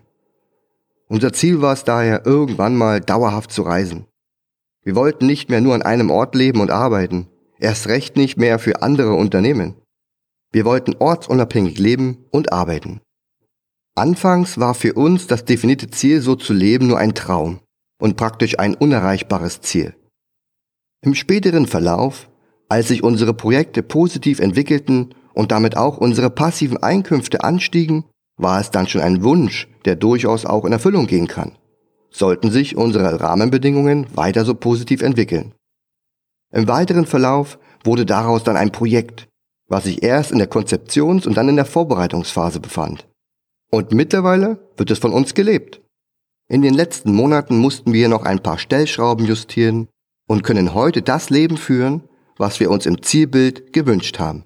Unser 1.08 1.32
Ziel 1.32 1.60
war 1.60 1.72
es 1.72 1.84
daher, 1.84 2.24
irgendwann 2.24 2.76
mal 2.76 3.00
dauerhaft 3.00 3.50
zu 3.50 3.62
reisen. 3.62 4.06
Wir 4.82 4.94
wollten 4.94 5.26
nicht 5.26 5.50
mehr 5.50 5.60
nur 5.60 5.74
an 5.74 5.82
einem 5.82 6.10
Ort 6.10 6.34
leben 6.34 6.60
und 6.60 6.70
arbeiten, 6.70 7.26
erst 7.60 7.86
recht 7.88 8.16
nicht 8.16 8.36
mehr 8.36 8.58
für 8.58 8.82
andere 8.82 9.14
Unternehmen. 9.14 9.74
Wir 10.52 10.64
wollten 10.64 10.96
ortsunabhängig 10.98 11.78
leben 11.78 12.26
und 12.30 12.52
arbeiten. 12.52 13.00
Anfangs 13.94 14.58
war 14.58 14.74
für 14.74 14.94
uns 14.94 15.26
das 15.26 15.44
definierte 15.44 15.90
Ziel, 15.90 16.20
so 16.20 16.34
zu 16.34 16.52
leben, 16.52 16.88
nur 16.88 16.98
ein 16.98 17.14
Traum 17.14 17.60
und 18.00 18.16
praktisch 18.16 18.58
ein 18.58 18.74
unerreichbares 18.74 19.60
Ziel. 19.60 19.94
Im 21.02 21.14
späteren 21.14 21.66
Verlauf, 21.66 22.28
als 22.68 22.88
sich 22.88 23.02
unsere 23.02 23.34
Projekte 23.34 23.82
positiv 23.82 24.40
entwickelten 24.40 25.14
und 25.34 25.52
damit 25.52 25.76
auch 25.76 25.98
unsere 25.98 26.30
passiven 26.30 26.82
Einkünfte 26.82 27.44
anstiegen, 27.44 28.04
war 28.36 28.60
es 28.60 28.70
dann 28.70 28.86
schon 28.86 29.00
ein 29.00 29.22
Wunsch, 29.22 29.68
der 29.84 29.96
durchaus 29.96 30.46
auch 30.46 30.64
in 30.64 30.72
Erfüllung 30.72 31.06
gehen 31.06 31.26
kann. 31.26 31.52
Sollten 32.10 32.50
sich 32.50 32.76
unsere 32.76 33.20
Rahmenbedingungen 33.20 34.06
weiter 34.14 34.44
so 34.44 34.54
positiv 34.54 35.02
entwickeln. 35.02 35.52
Im 36.52 36.68
weiteren 36.68 37.06
Verlauf 37.06 37.58
wurde 37.84 38.06
daraus 38.06 38.44
dann 38.44 38.56
ein 38.56 38.72
Projekt, 38.72 39.28
was 39.68 39.84
sich 39.84 40.02
erst 40.02 40.32
in 40.32 40.38
der 40.38 40.50
Konzeptions- 40.50 41.26
und 41.26 41.36
dann 41.36 41.48
in 41.48 41.56
der 41.56 41.64
Vorbereitungsphase 41.64 42.60
befand. 42.60 43.08
Und 43.70 43.92
mittlerweile 43.92 44.58
wird 44.76 44.90
es 44.90 44.98
von 44.98 45.12
uns 45.12 45.34
gelebt. 45.34 45.80
In 46.48 46.62
den 46.62 46.74
letzten 46.74 47.14
Monaten 47.14 47.58
mussten 47.58 47.92
wir 47.92 48.08
noch 48.08 48.24
ein 48.24 48.42
paar 48.42 48.58
Stellschrauben 48.58 49.24
justieren 49.24 49.88
und 50.26 50.42
können 50.42 50.74
heute 50.74 51.02
das 51.02 51.30
Leben 51.30 51.56
führen, 51.56 52.08
was 52.36 52.58
wir 52.58 52.70
uns 52.70 52.86
im 52.86 53.02
Zielbild 53.02 53.72
gewünscht 53.72 54.18
haben. 54.18 54.44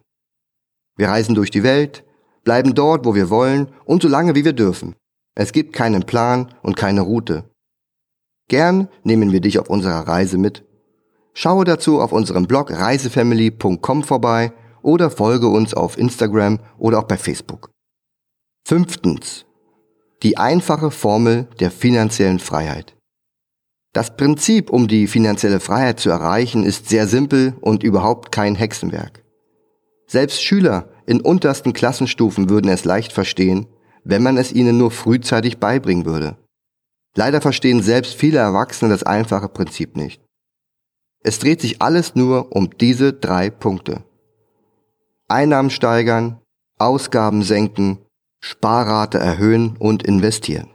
Wir 0.96 1.08
reisen 1.08 1.34
durch 1.34 1.50
die 1.50 1.62
Welt, 1.62 2.04
bleiben 2.44 2.74
dort, 2.74 3.06
wo 3.06 3.14
wir 3.14 3.30
wollen 3.30 3.68
und 3.86 4.02
so 4.02 4.08
lange, 4.08 4.34
wie 4.34 4.44
wir 4.44 4.52
dürfen. 4.52 4.94
Es 5.34 5.52
gibt 5.52 5.72
keinen 5.72 6.04
Plan 6.04 6.54
und 6.62 6.76
keine 6.76 7.00
Route. 7.00 7.44
Gern 8.48 8.88
nehmen 9.02 9.32
wir 9.32 9.40
dich 9.40 9.58
auf 9.58 9.70
unserer 9.70 10.06
Reise 10.06 10.36
mit. 10.36 10.64
Schaue 11.34 11.64
dazu 11.64 12.00
auf 12.00 12.12
unserem 12.12 12.46
Blog 12.46 12.70
reisefamily.com 12.70 14.04
vorbei 14.04 14.52
oder 14.82 15.10
folge 15.10 15.48
uns 15.48 15.74
auf 15.74 15.98
Instagram 15.98 16.60
oder 16.78 17.00
auch 17.00 17.04
bei 17.04 17.18
Facebook. 17.18 17.70
Fünftens. 18.66 19.44
Die 20.22 20.38
einfache 20.38 20.90
Formel 20.90 21.48
der 21.58 21.70
finanziellen 21.70 22.38
Freiheit. 22.38 22.94
Das 23.92 24.16
Prinzip, 24.16 24.70
um 24.70 24.88
die 24.88 25.06
finanzielle 25.06 25.60
Freiheit 25.60 26.00
zu 26.00 26.10
erreichen, 26.10 26.64
ist 26.64 26.88
sehr 26.88 27.06
simpel 27.06 27.54
und 27.60 27.82
überhaupt 27.82 28.32
kein 28.32 28.54
Hexenwerk. 28.54 29.22
Selbst 30.06 30.42
Schüler 30.42 30.88
in 31.06 31.20
untersten 31.20 31.72
Klassenstufen 31.72 32.48
würden 32.48 32.70
es 32.70 32.84
leicht 32.84 33.12
verstehen, 33.12 33.66
wenn 34.04 34.22
man 34.22 34.36
es 34.36 34.52
ihnen 34.52 34.78
nur 34.78 34.90
frühzeitig 34.90 35.58
beibringen 35.58 36.06
würde. 36.06 36.36
Leider 37.16 37.40
verstehen 37.40 37.82
selbst 37.82 38.14
viele 38.14 38.38
Erwachsene 38.38 38.90
das 38.90 39.02
einfache 39.02 39.48
Prinzip 39.48 39.96
nicht. 39.96 40.23
Es 41.24 41.38
dreht 41.38 41.62
sich 41.62 41.80
alles 41.80 42.14
nur 42.14 42.54
um 42.54 42.70
diese 42.78 43.14
drei 43.14 43.48
Punkte. 43.48 44.04
Einnahmen 45.26 45.70
steigern, 45.70 46.38
Ausgaben 46.78 47.42
senken, 47.42 47.98
Sparrate 48.40 49.18
erhöhen 49.18 49.76
und 49.78 50.02
investieren. 50.02 50.68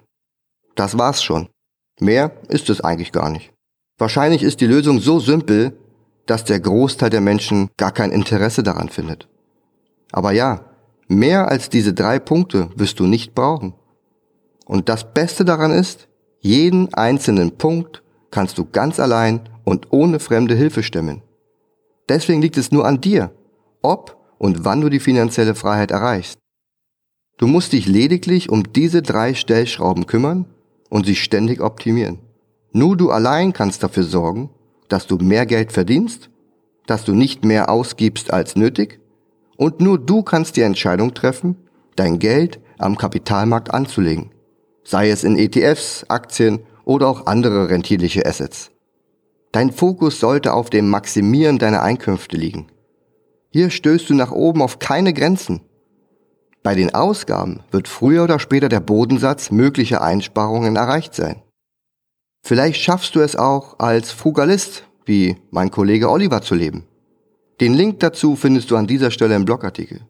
Das 0.75 0.97
war's 0.97 1.21
schon. 1.21 1.49
Mehr 1.99 2.31
ist 2.47 2.69
es 2.69 2.81
eigentlich 2.81 3.11
gar 3.11 3.29
nicht. 3.29 3.53
Wahrscheinlich 3.99 4.41
ist 4.41 4.59
die 4.59 4.65
Lösung 4.65 4.99
so 4.99 5.19
simpel, 5.19 5.77
dass 6.25 6.45
der 6.45 6.59
Großteil 6.59 7.11
der 7.11 7.21
Menschen 7.21 7.69
gar 7.77 7.91
kein 7.91 8.11
Interesse 8.11 8.63
daran 8.63 8.89
findet. 8.89 9.27
Aber 10.11 10.31
ja, 10.31 10.65
mehr 11.07 11.47
als 11.47 11.69
diese 11.69 11.93
drei 11.93 12.17
Punkte 12.17 12.69
wirst 12.75 12.99
du 12.99 13.05
nicht 13.05 13.35
brauchen. 13.35 13.75
Und 14.65 14.89
das 14.89 15.13
Beste 15.13 15.45
daran 15.45 15.71
ist, 15.71 16.07
jeden 16.39 16.91
einzelnen 16.95 17.57
Punkt 17.57 18.01
kannst 18.31 18.57
du 18.57 18.65
ganz 18.65 18.99
allein 18.99 19.41
und 19.69 19.91
ohne 19.91 20.19
fremde 20.19 20.55
Hilfe 20.55 20.81
stemmen. 20.81 21.21
Deswegen 22.09 22.41
liegt 22.41 22.57
es 22.57 22.71
nur 22.71 22.85
an 22.85 23.01
dir, 23.01 23.31
ob 23.83 24.17
und 24.39 24.65
wann 24.65 24.81
du 24.81 24.89
die 24.89 24.99
finanzielle 24.99 25.53
Freiheit 25.53 25.91
erreichst. 25.91 26.39
Du 27.37 27.45
musst 27.45 27.73
dich 27.73 27.85
lediglich 27.85 28.49
um 28.49 28.73
diese 28.73 29.03
drei 29.03 29.35
Stellschrauben 29.35 30.07
kümmern 30.07 30.45
und 30.89 31.05
sie 31.05 31.15
ständig 31.15 31.61
optimieren. 31.61 32.17
Nur 32.71 32.97
du 32.97 33.11
allein 33.11 33.53
kannst 33.53 33.83
dafür 33.83 34.03
sorgen, 34.03 34.49
dass 34.87 35.05
du 35.05 35.17
mehr 35.17 35.45
Geld 35.45 35.71
verdienst, 35.71 36.31
dass 36.87 37.05
du 37.05 37.13
nicht 37.13 37.45
mehr 37.45 37.69
ausgibst 37.69 38.33
als 38.33 38.55
nötig 38.55 38.99
und 39.55 39.81
nur 39.81 39.99
du 39.99 40.23
kannst 40.23 40.57
die 40.57 40.61
Entscheidung 40.61 41.13
treffen, 41.13 41.55
dein 41.95 42.17
Geld 42.17 42.59
am 42.79 42.97
Kapitalmarkt 42.97 43.71
anzulegen, 43.71 44.31
sei 44.83 45.11
es 45.11 45.23
in 45.23 45.37
ETFs, 45.37 46.05
Aktien 46.07 46.61
oder 46.85 47.07
auch 47.07 47.27
andere 47.27 47.69
rentierliche 47.69 48.25
Assets. 48.25 48.71
Dein 49.51 49.71
Fokus 49.71 50.19
sollte 50.19 50.53
auf 50.53 50.69
dem 50.69 50.89
Maximieren 50.89 51.57
deiner 51.57 51.81
Einkünfte 51.81 52.37
liegen. 52.37 52.67
Hier 53.51 53.71
stößt 53.71 54.09
du 54.09 54.13
nach 54.13 54.31
oben 54.31 54.61
auf 54.61 54.77
keine 54.77 55.13
Grenzen. 55.13 55.61
Bei 56.61 56.75
den 56.75 56.93
Ausgaben 56.93 57.63
wird 57.71 57.87
früher 57.87 58.25
oder 58.25 58.39
später 58.39 58.69
der 58.69 58.79
Bodensatz 58.79 59.49
möglicher 59.49 60.01
Einsparungen 60.01 60.75
erreicht 60.75 61.15
sein. 61.15 61.41
Vielleicht 62.43 62.79
schaffst 62.79 63.15
du 63.15 63.21
es 63.21 63.35
auch 63.35 63.79
als 63.79 64.11
Frugalist, 64.11 64.83
wie 65.05 65.37
mein 65.49 65.71
Kollege 65.71 66.09
Oliver, 66.09 66.41
zu 66.41 66.53
leben. 66.53 66.85
Den 67.59 67.73
Link 67.73 67.99
dazu 67.99 68.35
findest 68.35 68.69
du 68.71 68.75
an 68.75 68.87
dieser 68.87 69.11
Stelle 69.11 69.35
im 69.35 69.45
Blogartikel. 69.45 70.01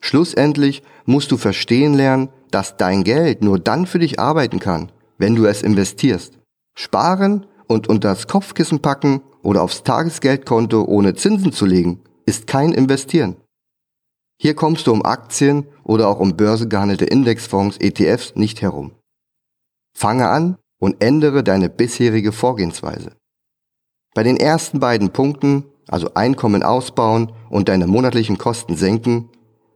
Schlussendlich 0.00 0.82
musst 1.06 1.30
du 1.30 1.36
verstehen 1.36 1.94
lernen, 1.94 2.28
dass 2.50 2.76
dein 2.76 3.04
Geld 3.04 3.42
nur 3.42 3.58
dann 3.58 3.86
für 3.86 4.00
dich 4.00 4.18
arbeiten 4.18 4.58
kann, 4.58 4.90
wenn 5.16 5.36
du 5.36 5.46
es 5.46 5.62
investierst. 5.62 6.38
Sparen 6.74 7.46
und 7.72 7.88
unter 7.88 8.10
das 8.10 8.28
Kopfkissen 8.28 8.80
packen 8.80 9.22
oder 9.42 9.62
aufs 9.62 9.82
Tagesgeldkonto 9.82 10.84
ohne 10.84 11.14
Zinsen 11.14 11.52
zu 11.52 11.66
legen, 11.66 12.00
ist 12.26 12.46
kein 12.46 12.72
Investieren. 12.72 13.36
Hier 14.40 14.54
kommst 14.54 14.86
du 14.86 14.92
um 14.92 15.04
Aktien 15.04 15.66
oder 15.84 16.08
auch 16.08 16.20
um 16.20 16.36
börsengehandelte 16.36 17.04
Indexfonds, 17.04 17.78
ETFs 17.78 18.34
nicht 18.34 18.62
herum. 18.62 18.92
Fange 19.96 20.28
an 20.28 20.56
und 20.80 21.02
ändere 21.02 21.44
deine 21.44 21.68
bisherige 21.68 22.32
Vorgehensweise. 22.32 23.12
Bei 24.14 24.22
den 24.22 24.36
ersten 24.36 24.80
beiden 24.80 25.10
Punkten, 25.10 25.64
also 25.88 26.14
Einkommen 26.14 26.62
ausbauen 26.62 27.32
und 27.50 27.68
deine 27.68 27.86
monatlichen 27.86 28.38
Kosten 28.38 28.76
senken, 28.76 29.28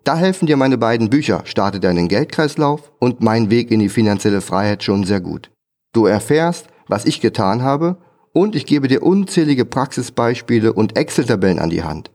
da 0.04 0.16
helfen 0.16 0.46
dir 0.46 0.56
meine 0.56 0.78
beiden 0.78 1.10
Bücher 1.10 1.42
Starte 1.46 1.80
deinen 1.80 2.08
Geldkreislauf 2.08 2.92
und 2.98 3.20
Mein 3.20 3.50
Weg 3.50 3.70
in 3.70 3.80
die 3.80 3.88
finanzielle 3.88 4.40
Freiheit 4.40 4.82
schon 4.82 5.04
sehr 5.04 5.20
gut. 5.20 5.50
Du 5.92 6.06
erfährst, 6.06 6.68
was 6.88 7.04
ich 7.04 7.20
getan 7.20 7.62
habe 7.62 7.98
und 8.32 8.54
ich 8.54 8.66
gebe 8.66 8.88
dir 8.88 9.02
unzählige 9.02 9.64
Praxisbeispiele 9.64 10.72
und 10.72 10.96
Excel-Tabellen 10.96 11.58
an 11.58 11.70
die 11.70 11.82
Hand. 11.82 12.10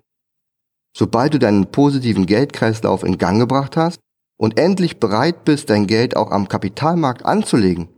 Sobald 0.95 1.33
du 1.33 1.39
deinen 1.39 1.71
positiven 1.71 2.25
Geldkreislauf 2.25 3.03
in 3.03 3.17
Gang 3.17 3.39
gebracht 3.39 3.77
hast 3.77 3.99
und 4.37 4.59
endlich 4.59 4.99
bereit 4.99 5.45
bist, 5.45 5.69
dein 5.69 5.87
Geld 5.87 6.15
auch 6.15 6.31
am 6.31 6.47
Kapitalmarkt 6.47 7.25
anzulegen, 7.25 7.89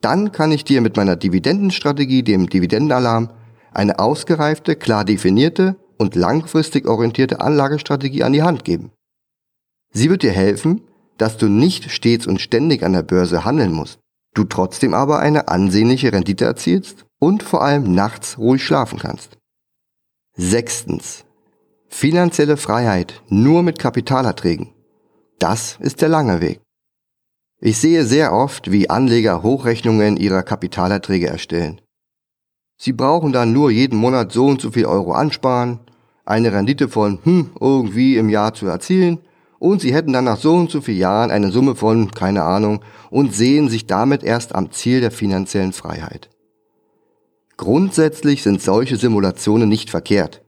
dann 0.00 0.30
kann 0.32 0.52
ich 0.52 0.64
dir 0.64 0.80
mit 0.80 0.96
meiner 0.96 1.16
Dividendenstrategie, 1.16 2.22
dem 2.22 2.48
Dividendenalarm, 2.48 3.30
eine 3.72 3.98
ausgereifte, 3.98 4.76
klar 4.76 5.04
definierte 5.04 5.76
und 5.98 6.14
langfristig 6.14 6.86
orientierte 6.86 7.40
Anlagestrategie 7.40 8.22
an 8.22 8.32
die 8.32 8.42
Hand 8.42 8.64
geben. 8.64 8.92
Sie 9.92 10.10
wird 10.10 10.22
dir 10.22 10.32
helfen, 10.32 10.82
dass 11.18 11.38
du 11.38 11.48
nicht 11.48 11.90
stets 11.90 12.26
und 12.26 12.40
ständig 12.40 12.84
an 12.84 12.92
der 12.92 13.02
Börse 13.02 13.44
handeln 13.44 13.72
musst 13.72 13.98
du 14.36 14.44
trotzdem 14.44 14.94
aber 14.94 15.18
eine 15.18 15.48
ansehnliche 15.48 16.12
Rendite 16.12 16.44
erzielst 16.44 17.06
und 17.18 17.42
vor 17.42 17.62
allem 17.62 17.94
nachts 17.94 18.38
ruhig 18.38 18.62
schlafen 18.62 18.98
kannst. 18.98 19.38
Sechstens. 20.36 21.24
Finanzielle 21.88 22.56
Freiheit 22.56 23.22
nur 23.28 23.62
mit 23.62 23.78
Kapitalerträgen. 23.78 24.74
Das 25.38 25.78
ist 25.80 26.02
der 26.02 26.08
lange 26.08 26.40
Weg. 26.40 26.60
Ich 27.60 27.78
sehe 27.78 28.04
sehr 28.04 28.32
oft, 28.32 28.70
wie 28.70 28.90
Anleger 28.90 29.42
Hochrechnungen 29.42 30.16
ihrer 30.18 30.42
Kapitalerträge 30.42 31.28
erstellen. 31.28 31.80
Sie 32.78 32.92
brauchen 32.92 33.32
dann 33.32 33.52
nur 33.52 33.70
jeden 33.70 33.98
Monat 33.98 34.32
so 34.32 34.46
und 34.46 34.60
so 34.60 34.70
viel 34.70 34.84
Euro 34.84 35.12
ansparen, 35.12 35.80
eine 36.26 36.52
Rendite 36.52 36.88
von 36.88 37.20
hm 37.24 37.52
irgendwie 37.58 38.16
im 38.16 38.28
Jahr 38.28 38.52
zu 38.52 38.66
erzielen 38.66 39.20
und 39.58 39.80
sie 39.80 39.94
hätten 39.94 40.12
dann 40.12 40.24
nach 40.24 40.38
so 40.38 40.54
und 40.54 40.70
so 40.70 40.80
vielen 40.80 40.98
Jahren 40.98 41.30
eine 41.30 41.50
Summe 41.50 41.74
von, 41.74 42.10
keine 42.10 42.42
Ahnung, 42.42 42.80
und 43.10 43.34
sehen 43.34 43.68
sich 43.68 43.86
damit 43.86 44.22
erst 44.22 44.54
am 44.54 44.70
Ziel 44.70 45.00
der 45.00 45.10
finanziellen 45.10 45.72
Freiheit. 45.72 46.28
Grundsätzlich 47.56 48.42
sind 48.42 48.60
solche 48.60 48.96
Simulationen 48.96 49.68
nicht 49.68 49.90
verkehrt. 49.90 50.42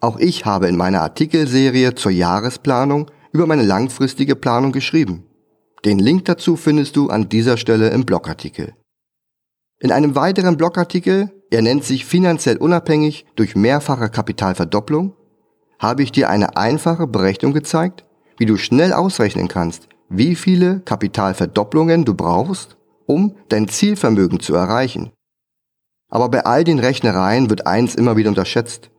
Auch 0.00 0.18
ich 0.18 0.44
habe 0.44 0.68
in 0.68 0.76
meiner 0.76 1.00
Artikelserie 1.00 1.94
zur 1.94 2.12
Jahresplanung 2.12 3.10
über 3.32 3.46
meine 3.46 3.62
langfristige 3.62 4.36
Planung 4.36 4.72
geschrieben. 4.72 5.24
Den 5.84 5.98
Link 5.98 6.24
dazu 6.26 6.56
findest 6.56 6.96
du 6.96 7.08
an 7.08 7.28
dieser 7.28 7.56
Stelle 7.56 7.88
im 7.90 8.04
Blogartikel. 8.04 8.74
In 9.78 9.92
einem 9.92 10.14
weiteren 10.14 10.56
Blogartikel, 10.56 11.30
er 11.50 11.62
nennt 11.62 11.84
sich 11.84 12.06
finanziell 12.06 12.56
unabhängig 12.56 13.26
durch 13.36 13.56
mehrfache 13.56 14.08
Kapitalverdopplung, 14.08 15.14
habe 15.78 16.02
ich 16.02 16.12
dir 16.12 16.30
eine 16.30 16.56
einfache 16.56 17.06
Berechnung 17.06 17.52
gezeigt, 17.52 18.05
wie 18.38 18.46
du 18.46 18.56
schnell 18.56 18.92
ausrechnen 18.92 19.48
kannst, 19.48 19.88
wie 20.08 20.34
viele 20.34 20.80
Kapitalverdopplungen 20.80 22.04
du 22.04 22.14
brauchst, 22.14 22.76
um 23.06 23.34
dein 23.48 23.68
Zielvermögen 23.68 24.40
zu 24.40 24.54
erreichen. 24.54 25.12
Aber 26.08 26.28
bei 26.28 26.44
all 26.44 26.64
den 26.64 26.78
Rechnereien 26.78 27.50
wird 27.50 27.66
eins 27.66 27.94
immer 27.94 28.16
wieder 28.16 28.28
unterschätzt. 28.28 28.90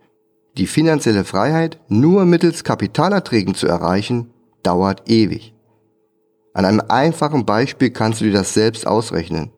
Die 0.58 0.68
finanzielle 0.68 1.24
Freiheit 1.24 1.80
nur 1.88 2.26
mittels 2.26 2.64
Kapitalerträgen 2.64 3.56
zu 3.56 3.68
erreichen, 3.68 4.32
dauert 4.64 5.10
ewig. 5.10 5.54
An 6.54 6.66
einem 6.66 6.82
einfachen 6.90 7.46
Beispiel 7.46 7.92
kannst 7.92 8.20
du 8.20 8.26
dir 8.26 8.34
das 8.34 8.54
selbst 8.54 8.88
ausrechnen. 8.88 9.52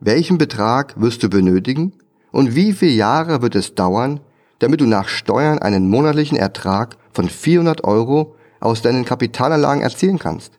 Welchen 0.00 0.38
Betrag 0.38 1.00
wirst 1.00 1.22
du 1.22 1.30
benötigen 1.30 1.92
und 2.32 2.56
wie 2.56 2.72
viele 2.72 2.92
Jahre 2.92 3.42
wird 3.42 3.54
es 3.54 3.74
dauern, 3.74 4.20
damit 4.58 4.80
du 4.80 4.86
nach 4.86 5.08
Steuern 5.08 5.60
einen 5.60 5.88
monatlichen 5.88 6.36
Ertrag 6.36 6.96
von 7.12 7.28
400 7.28 7.84
Euro 7.84 8.34
aus 8.64 8.82
deinen 8.82 9.04
Kapitalanlagen 9.04 9.82
erzielen 9.82 10.18
kannst? 10.18 10.58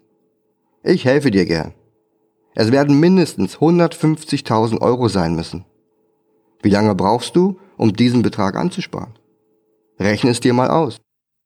Ich 0.83 1.05
helfe 1.05 1.31
dir 1.31 1.45
gern. 1.45 1.73
Es 2.53 2.71
werden 2.71 2.99
mindestens 2.99 3.57
150.000 3.57 4.79
Euro 4.81 5.07
sein 5.09 5.35
müssen. 5.35 5.65
Wie 6.61 6.69
lange 6.69 6.95
brauchst 6.95 7.35
du, 7.35 7.57
um 7.77 7.93
diesen 7.93 8.21
Betrag 8.21 8.55
anzusparen? 8.55 9.13
Rechne 9.99 10.29
es 10.29 10.39
dir 10.39 10.53
mal 10.53 10.69
aus. 10.69 10.97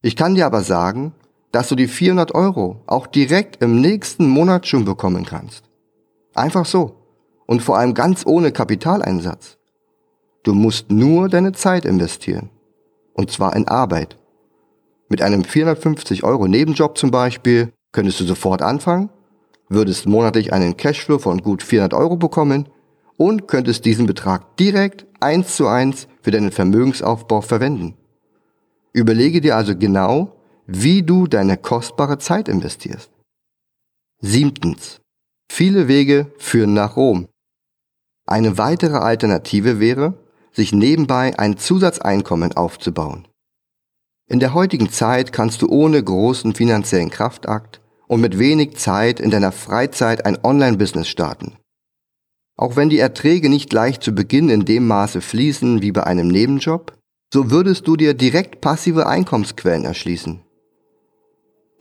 Ich 0.02 0.16
kann 0.16 0.36
dir 0.36 0.46
aber 0.46 0.62
sagen, 0.62 1.14
dass 1.52 1.70
du 1.70 1.76
die 1.76 1.88
400 1.88 2.36
Euro 2.36 2.84
auch 2.86 3.08
direkt 3.08 3.64
im 3.64 3.82
nächsten 3.82 4.28
Monat 4.28 4.68
schon 4.68 4.86
bekommen 4.86 5.26
kannst. 5.26 5.64
Einfach 6.36 6.66
so. 6.66 6.96
Und 7.48 7.64
vor 7.64 7.78
allem 7.78 7.96
ganz 7.96 8.26
ohne 8.26 8.52
Kapitaleinsatz. 8.52 9.58
Du 10.44 10.54
musst 10.54 10.92
nur 10.92 11.28
deine 11.30 11.54
Zeit 11.54 11.86
investieren. 11.86 12.50
Und 13.14 13.32
zwar 13.32 13.56
in 13.56 13.68
Arbeit. 13.68 14.19
Mit 15.10 15.24
einem 15.24 15.44
450 15.44 16.24
Euro 16.24 16.48
Nebenjob 16.48 16.98
zum 16.98 17.10
Beispiel 17.10 17.74
könntest 17.92 18.20
du 18.20 18.26
sofort 18.26 18.62
anfangen, 18.62 19.10
würdest 19.68 20.06
monatlich 20.06 20.54
einen 20.54 20.78
Cashflow 20.78 21.18
von 21.18 21.42
gut 21.42 21.64
400 21.64 21.94
Euro 21.96 22.16
bekommen 22.16 22.70
und 23.18 23.48
könntest 23.48 23.86
diesen 23.86 24.06
Betrag 24.06 24.56
direkt 24.58 25.08
eins 25.20 25.56
zu 25.56 25.68
eins 25.68 26.08
für 26.22 26.32
deinen 26.32 26.52
Vermögensaufbau 26.52 27.42
verwenden. 27.42 27.96
Überlege 28.94 29.42
dir 29.42 29.56
also 29.56 29.76
genau, 29.76 30.36
wie 30.68 31.02
du 31.02 31.26
deine 31.26 31.58
kostbare 31.58 32.20
Zeit 32.20 32.48
investierst. 32.48 33.12
Siebtens. 34.22 35.02
Viele 35.52 35.88
Wege 35.88 36.32
führen 36.38 36.74
nach 36.74 36.96
Rom. 36.96 37.28
Eine 38.28 38.60
weitere 38.60 38.98
Alternative 38.98 39.80
wäre, 39.80 40.14
sich 40.52 40.72
nebenbei 40.72 41.38
ein 41.40 41.58
Zusatzeinkommen 41.58 42.54
aufzubauen. 42.54 43.29
In 44.30 44.40
der 44.40 44.54
heutigen 44.54 44.92
Zeit 44.92 45.34
kannst 45.34 45.64
du 45.64 45.70
ohne 45.70 46.02
großen 46.04 46.54
finanziellen 46.54 47.10
Kraftakt 47.10 47.82
und 48.08 48.22
mit 48.22 48.38
wenig 48.38 48.78
Zeit 48.78 49.20
in 49.20 49.32
deiner 49.32 49.52
Freizeit 49.52 50.24
ein 50.24 50.38
Online-Business 50.44 51.08
starten. 51.08 51.58
Auch 52.56 52.76
wenn 52.76 52.90
die 52.90 53.00
Erträge 53.00 53.50
nicht 53.50 53.72
gleich 53.72 54.00
zu 54.02 54.14
Beginn 54.14 54.50
in 54.50 54.66
dem 54.66 54.86
Maße 54.86 55.22
fließen 55.22 55.82
wie 55.82 55.92
bei 55.92 56.04
einem 56.04 56.28
Nebenjob, 56.28 56.96
so 57.34 57.50
würdest 57.50 57.88
du 57.88 57.96
dir 57.96 58.14
direkt 58.14 58.62
passive 58.62 59.08
Einkommensquellen 59.08 59.86
erschließen. 59.86 60.42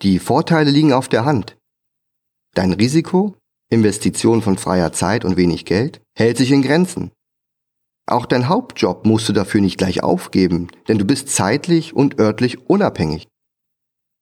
Die 0.01 0.19
Vorteile 0.19 0.71
liegen 0.71 0.95
auf 0.95 1.09
der 1.09 1.27
Hand. 1.27 1.57
Dein 2.55 2.73
Risiko, 2.73 3.35
Investition 3.69 4.41
von 4.41 4.57
freier 4.57 4.93
Zeit 4.93 5.25
und 5.25 5.37
wenig 5.37 5.67
Geld, 5.67 6.01
hält 6.15 6.39
sich 6.39 6.51
in 6.51 6.63
Grenzen. 6.63 7.11
Auch 8.09 8.25
dein 8.25 8.49
Hauptjob 8.49 9.05
musst 9.05 9.29
du 9.29 9.35
dafür 9.35 9.61
nicht 9.61 9.77
gleich 9.77 10.03
aufgeben, 10.03 10.69
denn 10.89 10.97
du 10.97 11.05
bist 11.05 11.29
zeitlich 11.29 11.95
und 11.95 12.19
örtlich 12.19 12.67
unabhängig. 12.69 13.29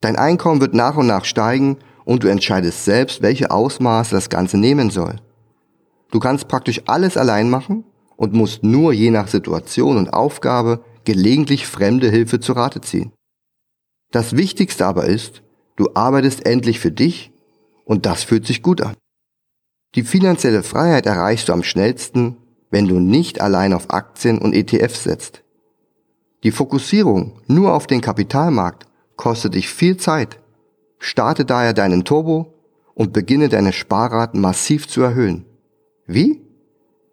Dein 0.01 0.17
Einkommen 0.17 0.61
wird 0.61 0.75
nach 0.75 0.97
und 0.97 1.07
nach 1.07 1.25
steigen 1.25 1.79
und 2.05 2.25
du 2.25 2.29
entscheidest 2.29 2.85
selbst, 2.85 3.23
welche 3.23 3.53
Ausmaße 3.53 4.13
das 4.13 4.29
Ganze 4.29 4.59
nehmen 4.59 4.91
soll. 4.91 5.17
Du 6.11 6.19
kannst 6.19 6.49
praktisch 6.49 6.83
alles 6.87 7.17
allein 7.17 7.49
machen 7.49 7.85
und 8.17 8.33
musst 8.33 8.65
nur 8.65 8.93
je 8.93 9.11
nach 9.11 9.29
Situation 9.29 9.97
und 9.97 10.13
Aufgabe 10.13 10.85
gelegentlich 11.05 11.69
fremde 11.69 12.11
Hilfe 12.11 12.41
zu 12.41 12.55
Rate 12.55 12.81
ziehen. 12.81 13.13
Das 14.11 14.37
Wichtigste 14.37 14.85
aber 14.85 15.05
ist, 15.05 15.43
du 15.77 15.91
arbeitest 15.95 16.45
endlich 16.45 16.81
für 16.81 16.91
dich 16.91 17.33
und 17.85 18.05
das 18.05 18.25
fühlt 18.25 18.47
sich 18.47 18.63
gut 18.63 18.81
an. 18.81 18.97
Die 19.95 20.03
finanzielle 20.03 20.65
Freiheit 20.65 21.07
erreichst 21.07 21.49
du 21.49 21.53
am 21.53 21.63
schnellsten, 21.63 22.37
wenn 22.77 22.89
du 22.89 23.01
nicht 23.01 23.41
allein 23.41 23.73
auf 23.73 23.89
Aktien 23.89 24.37
und 24.37 24.53
ETFs 24.53 25.05
setzt. 25.05 25.43
Die 26.43 26.51
Fokussierung 26.51 27.41
nur 27.47 27.73
auf 27.73 27.87
den 27.87 28.03
Kapitalmarkt 28.03 28.87
kostet 29.17 29.55
dich 29.55 29.71
viel 29.71 29.97
Zeit. 29.97 30.39
Starte 30.99 31.47
daher 31.47 31.73
deinen 31.73 32.05
Turbo 32.05 32.53
und 32.93 33.15
beginne 33.15 33.49
deine 33.49 33.73
Sparraten 33.73 34.43
massiv 34.43 34.89
zu 34.89 35.01
erhöhen. 35.01 35.47
Wie? 36.07 36.43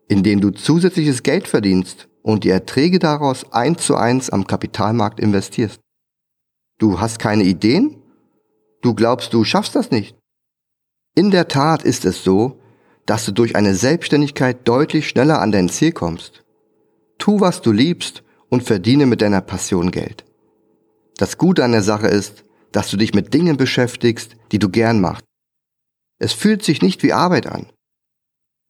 Indem 0.10 0.41
du 0.41 0.49
zusätzliches 0.49 1.23
Geld 1.23 1.47
verdienst 1.47 2.10
und 2.23 2.43
die 2.43 2.49
Erträge 2.49 2.99
daraus 2.99 3.54
eins 3.54 3.86
zu 3.86 3.95
eins 3.95 4.30
am 4.30 4.45
Kapitalmarkt 4.45 5.21
investierst. 5.21 5.80
Du 6.78 6.99
hast 6.99 7.19
keine 7.19 7.43
Ideen? 7.43 8.02
Du 8.82 8.93
glaubst, 8.93 9.34
du 9.34 9.45
schaffst 9.45 9.78
das 9.78 9.91
nicht? 9.91 10.17
In 11.15 11.32
der 11.32 11.47
Tat 11.47 11.84
ist 11.84 12.04
es 12.04 12.21
so, 12.21 12.60
dass 13.05 13.25
du 13.25 13.31
durch 13.31 13.55
eine 13.55 13.75
Selbstständigkeit 13.75 14.67
deutlich 14.67 15.07
schneller 15.07 15.41
an 15.41 15.51
dein 15.51 15.69
Ziel 15.69 15.91
kommst. 15.91 16.43
Tu, 17.17 17.39
was 17.39 17.61
du 17.61 17.71
liebst 17.71 18.23
und 18.49 18.63
verdiene 18.63 19.05
mit 19.05 19.21
deiner 19.21 19.41
Passion 19.41 19.91
Geld. 19.91 20.25
Das 21.17 21.37
Gute 21.37 21.63
an 21.63 21.71
der 21.71 21.83
Sache 21.83 22.07
ist, 22.07 22.43
dass 22.71 22.89
du 22.89 22.97
dich 22.97 23.13
mit 23.13 23.33
Dingen 23.33 23.57
beschäftigst, 23.57 24.35
die 24.51 24.59
du 24.59 24.69
gern 24.69 24.99
machst. 24.99 25.23
Es 26.19 26.33
fühlt 26.33 26.63
sich 26.63 26.81
nicht 26.81 27.03
wie 27.03 27.13
Arbeit 27.13 27.47
an. 27.47 27.67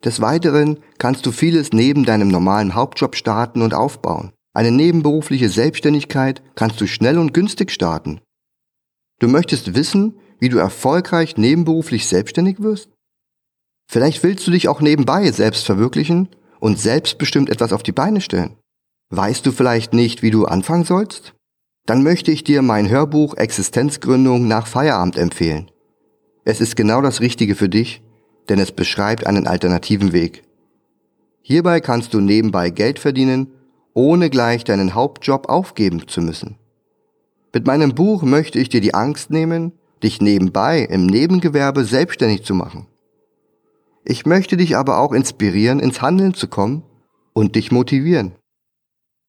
Des 0.03 0.19
Weiteren 0.19 0.79
kannst 0.97 1.25
du 1.25 1.31
vieles 1.31 1.71
neben 1.71 2.03
deinem 2.03 2.27
normalen 2.27 2.75
Hauptjob 2.75 3.15
starten 3.15 3.61
und 3.61 3.73
aufbauen. 3.73 4.33
Eine 4.53 4.71
nebenberufliche 4.71 5.49
Selbstständigkeit 5.49 6.43
kannst 6.55 6.79
du 6.81 6.87
schnell 6.87 7.17
und 7.17 7.33
günstig 7.33 7.71
starten. 7.71 8.19
Du 9.19 9.27
möchtest 9.27 9.75
wissen, 9.75 10.19
wie 10.39 10.49
du 10.49 10.57
erfolgreich 10.57 11.37
nebenberuflich 11.37 12.07
selbstständig 12.07 12.61
wirst? 12.61 12.89
Vielleicht 13.87 14.23
willst 14.23 14.47
du 14.47 14.51
dich 14.51 14.67
auch 14.67 14.81
nebenbei 14.81 15.31
selbst 15.31 15.65
verwirklichen 15.65 16.29
und 16.59 16.79
selbstbestimmt 16.79 17.49
etwas 17.49 17.73
auf 17.73 17.83
die 17.83 17.91
Beine 17.91 18.21
stellen. 18.21 18.57
Weißt 19.09 19.45
du 19.45 19.51
vielleicht 19.51 19.93
nicht, 19.93 20.23
wie 20.23 20.31
du 20.31 20.45
anfangen 20.45 20.85
sollst? 20.85 21.33
Dann 21.85 22.01
möchte 22.03 22.31
ich 22.31 22.43
dir 22.43 22.61
mein 22.61 22.89
Hörbuch 22.89 23.35
Existenzgründung 23.35 24.47
nach 24.47 24.67
Feierabend 24.67 25.17
empfehlen. 25.17 25.69
Es 26.45 26.61
ist 26.61 26.75
genau 26.75 27.01
das 27.01 27.19
Richtige 27.19 27.55
für 27.55 27.69
dich 27.69 28.01
denn 28.49 28.59
es 28.59 28.71
beschreibt 28.71 29.25
einen 29.25 29.47
alternativen 29.47 30.13
Weg. 30.13 30.43
Hierbei 31.41 31.79
kannst 31.79 32.13
du 32.13 32.19
nebenbei 32.19 32.69
Geld 32.69 32.99
verdienen, 32.99 33.47
ohne 33.93 34.29
gleich 34.29 34.63
deinen 34.63 34.95
Hauptjob 34.95 35.49
aufgeben 35.49 36.07
zu 36.07 36.21
müssen. 36.21 36.57
Mit 37.53 37.67
meinem 37.67 37.93
Buch 37.93 38.23
möchte 38.23 38.59
ich 38.59 38.69
dir 38.69 38.81
die 38.81 38.93
Angst 38.93 39.29
nehmen, 39.29 39.73
dich 40.01 40.21
nebenbei 40.21 40.79
im 40.81 41.05
Nebengewerbe 41.05 41.85
selbstständig 41.85 42.43
zu 42.43 42.55
machen. 42.55 42.87
Ich 44.05 44.25
möchte 44.25 44.57
dich 44.57 44.75
aber 44.75 44.99
auch 44.99 45.13
inspirieren, 45.13 45.79
ins 45.79 46.01
Handeln 46.01 46.33
zu 46.33 46.47
kommen 46.47 46.83
und 47.33 47.55
dich 47.55 47.71
motivieren. 47.71 48.33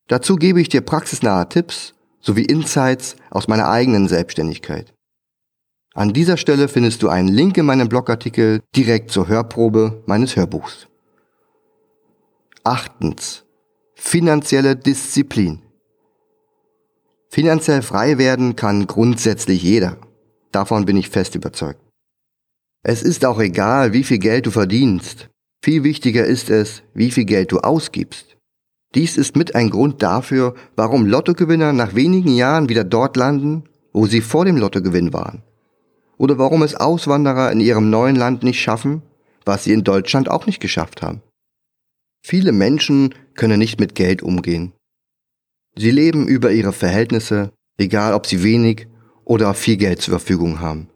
Dazu 0.07 0.35
gebe 0.35 0.61
ich 0.61 0.69
dir 0.69 0.81
praxisnahe 0.81 1.47
Tipps 1.49 1.93
sowie 2.19 2.45
Insights 2.45 3.15
aus 3.29 3.47
meiner 3.47 3.69
eigenen 3.69 4.07
Selbstständigkeit. 4.07 4.93
An 5.93 6.11
dieser 6.11 6.37
Stelle 6.37 6.67
findest 6.67 7.03
du 7.03 7.09
einen 7.09 7.29
Link 7.29 7.55
in 7.57 7.65
meinem 7.65 7.87
Blogartikel 7.87 8.61
direkt 8.75 9.11
zur 9.11 9.27
Hörprobe 9.27 10.03
meines 10.07 10.35
Hörbuchs. 10.35 10.87
Achtens. 12.63 13.45
Finanzielle 13.93 14.75
Disziplin. 14.75 15.61
Finanziell 17.29 17.81
frei 17.81 18.17
werden 18.17 18.55
kann 18.55 18.87
grundsätzlich 18.87 19.63
jeder. 19.63 19.97
Davon 20.51 20.85
bin 20.85 20.97
ich 20.97 21.09
fest 21.09 21.35
überzeugt. 21.35 21.84
Es 22.87 23.01
ist 23.01 23.25
auch 23.25 23.39
egal, 23.39 23.93
wie 23.93 24.03
viel 24.03 24.19
Geld 24.19 24.45
du 24.45 24.51
verdienst. 24.51 25.27
Viel 25.63 25.83
wichtiger 25.83 26.23
ist 26.23 26.51
es, 26.51 26.83
wie 26.93 27.09
viel 27.09 27.25
Geld 27.25 27.51
du 27.51 27.57
ausgibst. 27.57 28.37
Dies 28.93 29.17
ist 29.17 29.35
mit 29.35 29.55
ein 29.55 29.71
Grund 29.71 30.03
dafür, 30.03 30.53
warum 30.75 31.07
Lottogewinner 31.07 31.73
nach 31.73 31.95
wenigen 31.95 32.35
Jahren 32.35 32.69
wieder 32.69 32.83
dort 32.83 33.17
landen, 33.17 33.63
wo 33.91 34.05
sie 34.05 34.21
vor 34.21 34.45
dem 34.45 34.57
Lottogewinn 34.57 35.13
waren. 35.13 35.41
Oder 36.17 36.37
warum 36.37 36.61
es 36.61 36.75
Auswanderer 36.75 37.51
in 37.51 37.59
ihrem 37.59 37.89
neuen 37.89 38.15
Land 38.15 38.43
nicht 38.43 38.61
schaffen, 38.61 39.01
was 39.45 39.63
sie 39.63 39.73
in 39.73 39.83
Deutschland 39.83 40.29
auch 40.29 40.45
nicht 40.45 40.59
geschafft 40.59 41.01
haben. 41.01 41.23
Viele 42.23 42.51
Menschen 42.51 43.15
können 43.33 43.57
nicht 43.57 43.79
mit 43.79 43.95
Geld 43.95 44.21
umgehen. 44.21 44.73
Sie 45.75 45.89
leben 45.89 46.27
über 46.27 46.51
ihre 46.51 46.71
Verhältnisse, 46.71 47.51
egal 47.79 48.13
ob 48.13 48.27
sie 48.27 48.43
wenig 48.43 48.87
oder 49.23 49.55
viel 49.55 49.77
Geld 49.77 50.03
zur 50.03 50.19
Verfügung 50.19 50.59
haben. 50.59 50.87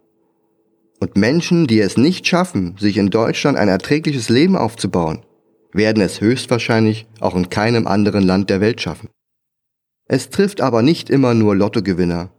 Und 1.00 1.16
Menschen, 1.16 1.66
die 1.68 1.80
es 1.80 1.98
nicht 1.98 2.28
schaffen, 2.28 2.76
sich 2.78 2.98
in 2.98 3.10
Deutschland 3.10 3.58
ein 3.58 3.70
erträgliches 3.70 4.30
Leben 4.30 4.58
aufzubauen, 4.58 5.26
werden 5.72 6.02
es 6.02 6.20
höchstwahrscheinlich 6.20 7.08
auch 7.20 7.36
in 7.36 7.50
keinem 7.50 7.88
anderen 7.88 8.24
Land 8.24 8.50
der 8.50 8.60
Welt 8.60 8.82
schaffen. 8.82 9.10
Es 10.08 10.30
trifft 10.30 10.62
aber 10.62 10.82
nicht 10.82 11.10
immer 11.10 11.34
nur 11.34 11.56
Lottogewinner. 11.56 12.32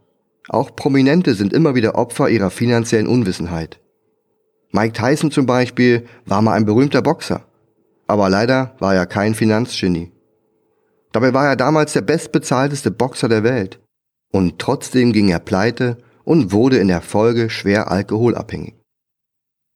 Auch 0.49 0.75
Prominente 0.75 1.33
sind 1.33 1.53
immer 1.53 1.73
wieder 1.73 1.95
Opfer 1.95 2.29
ihrer 2.29 2.51
finanziellen 2.51 3.07
Unwissenheit. 3.07 3.79
Mike 4.71 4.93
Tyson 4.93 5.31
zum 5.31 5.45
Beispiel 5.45 6.05
war 6.25 6.41
mal 6.41 6.53
ein 6.53 6.65
berühmter 6.65 7.01
Boxer, 7.01 7.45
aber 8.07 8.29
leider 8.29 8.75
war 8.79 8.93
er 8.93 9.05
kein 9.05 9.35
Finanzgenie. 9.35 10.11
Dabei 11.11 11.33
war 11.33 11.47
er 11.47 11.55
damals 11.55 11.93
der 11.93 12.01
bestbezahlteste 12.01 12.91
Boxer 12.91 13.27
der 13.27 13.43
Welt. 13.43 13.79
Und 14.31 14.59
trotzdem 14.59 15.11
ging 15.11 15.29
er 15.29 15.39
pleite 15.39 15.97
und 16.31 16.53
wurde 16.53 16.77
in 16.77 16.87
der 16.87 17.01
Folge 17.01 17.49
schwer 17.49 17.91
alkoholabhängig. 17.91 18.75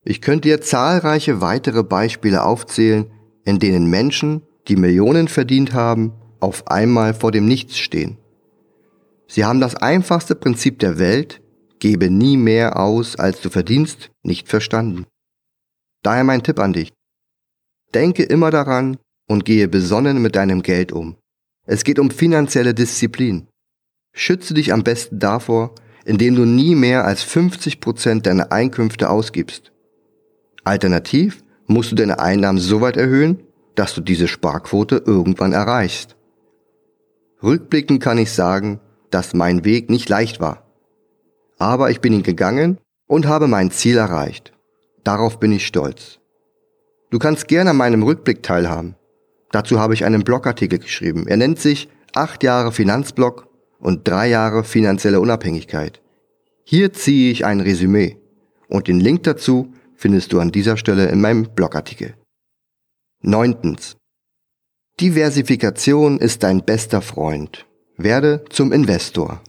Ich 0.05 0.21
könnte 0.21 0.47
dir 0.47 0.61
zahlreiche 0.61 1.41
weitere 1.41 1.83
Beispiele 1.83 2.45
aufzählen, 2.45 3.11
in 3.43 3.59
denen 3.59 3.89
Menschen, 3.89 4.41
die 4.69 4.77
Millionen 4.77 5.27
verdient 5.27 5.73
haben, 5.73 6.13
auf 6.39 6.67
einmal 6.69 7.13
vor 7.13 7.33
dem 7.33 7.45
Nichts 7.45 7.77
stehen. 7.77 8.17
Sie 9.27 9.43
haben 9.43 9.59
das 9.59 9.75
einfachste 9.75 10.33
Prinzip 10.33 10.79
der 10.79 10.97
Welt, 10.97 11.41
gebe 11.79 12.09
nie 12.09 12.37
mehr 12.37 12.79
aus, 12.79 13.17
als 13.17 13.41
du 13.41 13.49
verdienst, 13.49 14.11
nicht 14.23 14.47
verstanden. 14.47 15.05
Daher 16.03 16.23
mein 16.23 16.41
Tipp 16.41 16.59
an 16.59 16.71
dich. 16.71 16.93
Denke 17.93 18.23
immer 18.23 18.49
daran 18.49 18.95
und 19.27 19.43
gehe 19.43 19.67
besonnen 19.67 20.21
mit 20.21 20.37
deinem 20.37 20.61
Geld 20.61 20.93
um. 20.93 21.17
Es 21.67 21.83
geht 21.83 21.99
um 21.99 22.11
finanzielle 22.11 22.73
Disziplin. 22.73 23.49
Schütze 24.13 24.53
dich 24.53 24.71
am 24.71 24.85
besten 24.85 25.19
davor, 25.19 25.75
indem 26.05 26.35
du 26.35 26.45
nie 26.45 26.75
mehr 26.75 27.05
als 27.05 27.23
50 27.23 27.81
Prozent 27.81 28.25
deiner 28.25 28.51
Einkünfte 28.51 29.09
ausgibst. 29.09 29.71
Alternativ 30.63 31.43
musst 31.67 31.91
du 31.91 31.95
deine 31.95 32.19
Einnahmen 32.19 32.59
so 32.59 32.81
weit 32.81 32.95
erhöhen, 32.95 33.43
dass 33.75 33.93
du 33.93 34.01
diese 34.01 34.27
Sparquote 34.27 35.03
irgendwann 35.05 35.51
erreichst. 35.51 36.15
Rückblickend 37.43 38.01
kann 38.01 38.17
ich 38.17 38.31
sagen, 38.31 38.79
dass 39.11 39.33
mein 39.33 39.65
Weg 39.65 39.89
nicht 39.89 40.07
leicht 40.07 40.39
war. 40.39 40.65
Aber 41.57 41.89
ich 41.89 42.01
bin 42.01 42.13
ihn 42.13 42.23
gegangen 42.23 42.77
und 43.07 43.27
habe 43.27 43.47
mein 43.47 43.71
Ziel 43.71 43.97
erreicht. 43.97 44.53
Darauf 45.03 45.39
bin 45.39 45.51
ich 45.51 45.67
stolz. 45.67 46.19
Du 47.09 47.19
kannst 47.19 47.47
gerne 47.47 47.71
an 47.71 47.77
meinem 47.77 48.03
Rückblick 48.03 48.41
teilhaben. 48.43 48.95
Dazu 49.51 49.79
habe 49.79 49.93
ich 49.93 50.05
einen 50.05 50.23
Blogartikel 50.23 50.79
geschrieben. 50.79 51.27
Er 51.27 51.37
nennt 51.37 51.59
sich 51.59 51.89
Acht 52.15 52.43
Jahre 52.43 52.71
Finanzblog 52.71 53.44
und 53.85 54.07
drei 54.07 54.27
Jahre 54.29 54.63
finanzielle 54.63 55.19
Unabhängigkeit. 55.19 56.01
Hier 56.63 56.91
ziehe 56.91 57.31
ich 57.31 57.45
ein 57.45 57.59
Resümee 57.59 58.17
und 58.67 58.87
den 58.87 58.99
Link 58.99 59.21
dazu 59.23 59.71
findest 59.95 60.33
du 60.33 60.39
an 60.39 60.51
dieser 60.51 60.75
Stelle 60.75 61.05
in 61.09 61.21
meinem 61.21 61.53
Blogartikel. 61.53 62.15
Neuntens. 63.21 63.95
Diversifikation 64.99 66.17
ist 66.17 66.41
dein 66.41 66.65
bester 66.65 67.03
Freund. 67.03 67.67
Werde 67.95 68.43
zum 68.49 68.71
Investor. 68.71 69.43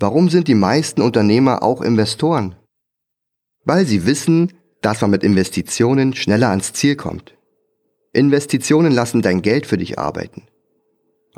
Warum 0.00 0.30
sind 0.30 0.48
die 0.48 0.56
meisten 0.56 1.00
Unternehmer 1.00 1.62
auch 1.62 1.80
Investoren? 1.80 2.56
Weil 3.64 3.86
sie 3.86 4.04
wissen, 4.04 4.52
dass 4.80 5.00
man 5.00 5.10
mit 5.12 5.22
Investitionen 5.22 6.12
schneller 6.12 6.50
ans 6.50 6.72
Ziel 6.72 6.96
kommt. 6.96 7.36
Investitionen 8.12 8.92
lassen 8.92 9.22
dein 9.22 9.42
Geld 9.42 9.64
für 9.66 9.78
dich 9.78 9.96
arbeiten. 9.96 10.42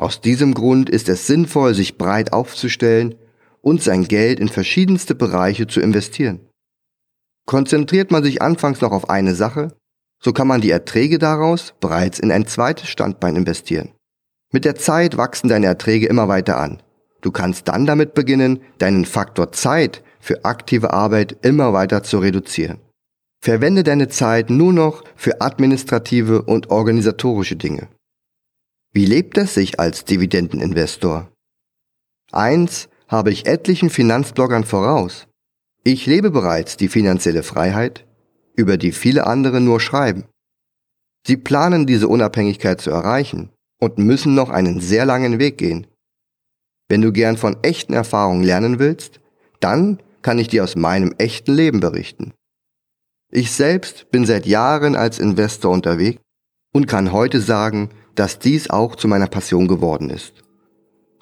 Aus 0.01 0.23
diesem 0.23 0.55
Grund 0.55 0.89
ist 0.89 1.11
es 1.11 1.27
sinnvoll, 1.27 1.75
sich 1.75 1.99
breit 1.99 2.33
aufzustellen 2.33 3.17
und 3.61 3.83
sein 3.83 4.05
Geld 4.05 4.41
in 4.41 4.49
verschiedenste 4.49 5.15
Bereiche 5.15 5.67
zu 5.67 5.83
investieren. 5.83 6.41
Konzentriert 7.47 8.11
man 8.11 8.25
sich 8.25 8.41
anfangs 8.41 8.81
noch 8.81 8.93
auf 8.93 9.11
eine 9.11 9.35
Sache, 9.35 9.77
so 10.19 10.33
kann 10.33 10.47
man 10.47 10.63
die 10.63 10.71
Erträge 10.71 11.19
daraus 11.19 11.75
bereits 11.81 12.19
in 12.19 12.33
ein 12.33 12.47
zweites 12.47 12.89
Standbein 12.89 13.37
investieren. 13.37 13.91
Mit 14.51 14.65
der 14.65 14.75
Zeit 14.75 15.19
wachsen 15.19 15.49
deine 15.49 15.67
Erträge 15.67 16.07
immer 16.07 16.29
weiter 16.29 16.59
an. 16.59 16.83
Du 17.21 17.31
kannst 17.31 17.69
dann 17.69 17.85
damit 17.85 18.15
beginnen, 18.15 18.61
deinen 18.79 19.05
Faktor 19.05 19.53
Zeit 19.53 20.03
für 20.19 20.47
aktive 20.47 20.95
Arbeit 20.95 21.37
immer 21.43 21.75
weiter 21.75 22.03
zu 22.03 22.21
reduzieren. 22.21 22.79
Verwende 23.43 23.83
deine 23.83 24.09
Zeit 24.09 24.49
nur 24.49 24.73
noch 24.73 25.05
für 25.15 25.43
administrative 25.43 26.41
und 26.41 26.71
organisatorische 26.71 27.57
Dinge. 27.57 27.89
Wie 28.93 29.07
lebt 29.07 29.39
es 29.39 29.55
sich 29.55 29.79
als 29.79 30.05
Dividendeninvestor? 30.05 31.31
Eins 32.33 32.89
habe 33.07 33.31
ich 33.31 33.47
etlichen 33.47 33.89
Finanzbloggern 33.89 34.65
voraus. 34.65 35.29
Ich 35.85 36.07
lebe 36.07 36.33
bereits 36.33 36.77
die 36.77 36.89
finanzielle 36.89 37.45
Freiheit, 37.45 38.05
über 38.57 38.77
die 38.77 38.91
viele 38.91 39.29
andere 39.29 39.61
nur 39.61 39.79
schreiben. 39.81 40.25
Sie 41.25 41.37
planen 41.37 41.87
diese 41.87 42.09
Unabhängigkeit 42.09 42.81
zu 42.81 42.91
erreichen 42.91 43.51
und 43.81 43.99
müssen 43.99 44.35
noch 44.35 44.51
einen 44.51 44.81
sehr 44.81 45.07
langen 45.07 45.39
Weg 45.39 45.59
gehen. 45.59 45.87
Wenn 46.89 47.01
du 47.01 47.13
gern 47.13 47.37
von 47.37 47.59
echten 47.63 47.93
Erfahrungen 47.93 48.43
lernen 48.43 48.81
willst, 48.81 49.21
dann 49.61 50.01
kann 50.23 50.41
ich 50.41 50.49
dir 50.49 50.65
aus 50.65 50.75
meinem 50.75 51.15
echten 51.17 51.55
Leben 51.55 51.79
berichten. 51.79 52.33
Ich 53.31 53.53
selbst 53.53 54.11
bin 54.11 54.27
seit 54.27 54.47
Jahren 54.47 54.97
als 54.97 55.21
Investor 55.21 55.71
unterwegs 55.71 56.21
und 56.73 56.89
kann 56.89 57.13
heute 57.13 57.41
sagen, 57.41 57.91
dass 58.15 58.39
dies 58.39 58.71
auch 58.71 58.97
zu 58.97 59.09
meiner 59.09 59.27
Passion 59.27 59.69
geworden 59.69 60.11
ist. 60.11 60.35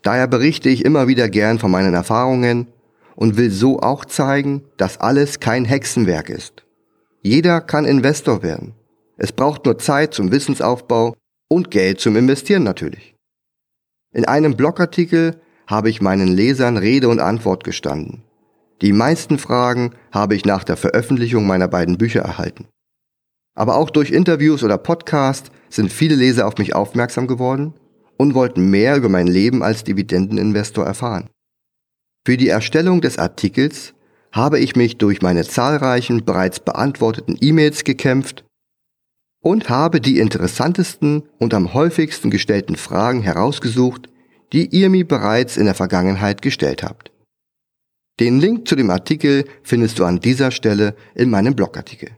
Daher 0.03 0.27
berichte 0.27 0.69
ich 0.69 0.85
immer 0.85 1.09
wieder 1.09 1.29
gern 1.29 1.59
von 1.59 1.71
meinen 1.71 1.95
Erfahrungen 1.95 2.69
und 3.17 3.37
will 3.37 3.51
so 3.51 3.81
auch 3.81 4.05
zeigen, 4.05 4.63
dass 4.77 4.99
alles 4.99 5.41
kein 5.41 5.65
Hexenwerk 5.65 6.31
ist. 6.31 6.65
Jeder 7.23 7.61
kann 7.61 7.85
Investor 7.85 8.43
werden. 8.43 8.75
Es 9.17 9.33
braucht 9.33 9.65
nur 9.65 9.79
Zeit 9.79 10.15
zum 10.15 10.31
Wissensaufbau 10.31 11.15
und 11.49 11.71
Geld 11.71 12.01
zum 12.01 12.17
Investieren 12.17 12.63
natürlich. 12.63 13.17
In 14.15 14.25
einem 14.25 14.57
Blogartikel 14.57 15.41
habe 15.67 15.91
ich 15.91 16.01
meinen 16.01 16.29
Lesern 16.29 16.77
Rede 16.77 17.09
und 17.09 17.21
Antwort 17.21 17.65
gestanden. 17.65 18.23
Die 18.81 18.93
meisten 18.93 19.39
Fragen 19.39 19.91
habe 20.13 20.37
ich 20.37 20.45
nach 20.45 20.63
der 20.63 20.77
Veröffentlichung 20.77 21.47
meiner 21.47 21.69
beiden 21.69 21.99
Bücher 21.99 22.21
erhalten. 22.21 22.67
Aber 23.59 23.75
auch 23.75 23.91
durch 23.91 24.13
Interviews 24.13 24.63
oder 24.63 24.79
Podcasts 24.79 25.51
sind 25.69 25.93
viele 25.93 26.15
Leser 26.15 26.47
auf 26.47 26.59
mich 26.59 26.77
aufmerksam 26.77 27.27
geworden 27.27 27.75
und 28.17 28.35
wollten 28.35 28.71
mehr 28.71 28.97
über 28.97 29.09
mein 29.09 29.27
Leben 29.27 29.65
als 29.65 29.83
Dividendeninvestor 29.83 30.87
erfahren. 30.87 31.29
Für 32.25 32.37
die 32.37 32.51
Erstellung 32.51 33.01
des 33.01 33.19
Artikels 33.19 33.95
habe 34.31 34.61
ich 34.61 34.77
mich 34.77 34.99
durch 34.99 35.23
meine 35.23 35.45
zahlreichen 35.45 36.25
bereits 36.25 36.61
beantworteten 36.61 37.37
E-Mails 37.41 37.83
gekämpft 37.83 38.45
und 39.43 39.69
habe 39.69 40.01
die 40.01 40.21
interessantesten 40.21 41.25
und 41.41 41.53
am 41.53 41.75
häufigsten 41.75 42.31
gestellten 42.31 42.77
Fragen 42.77 43.23
herausgesucht, 43.23 44.09
die 44.53 44.69
ihr 44.69 44.89
mir 44.89 45.07
bereits 45.07 45.57
in 45.57 45.65
der 45.65 45.75
Vergangenheit 45.75 46.43
gestellt 46.43 46.85
habt. 46.85 47.11
Den 48.21 48.39
Link 48.39 48.69
zu 48.69 48.77
dem 48.77 48.91
Artikel 48.91 49.47
findest 49.65 49.99
du 49.99 50.05
an 50.05 50.21
dieser 50.21 50.53
Stelle 50.53 50.95
in 51.17 51.29
meinem 51.29 51.57
Blogartikel. 51.57 52.18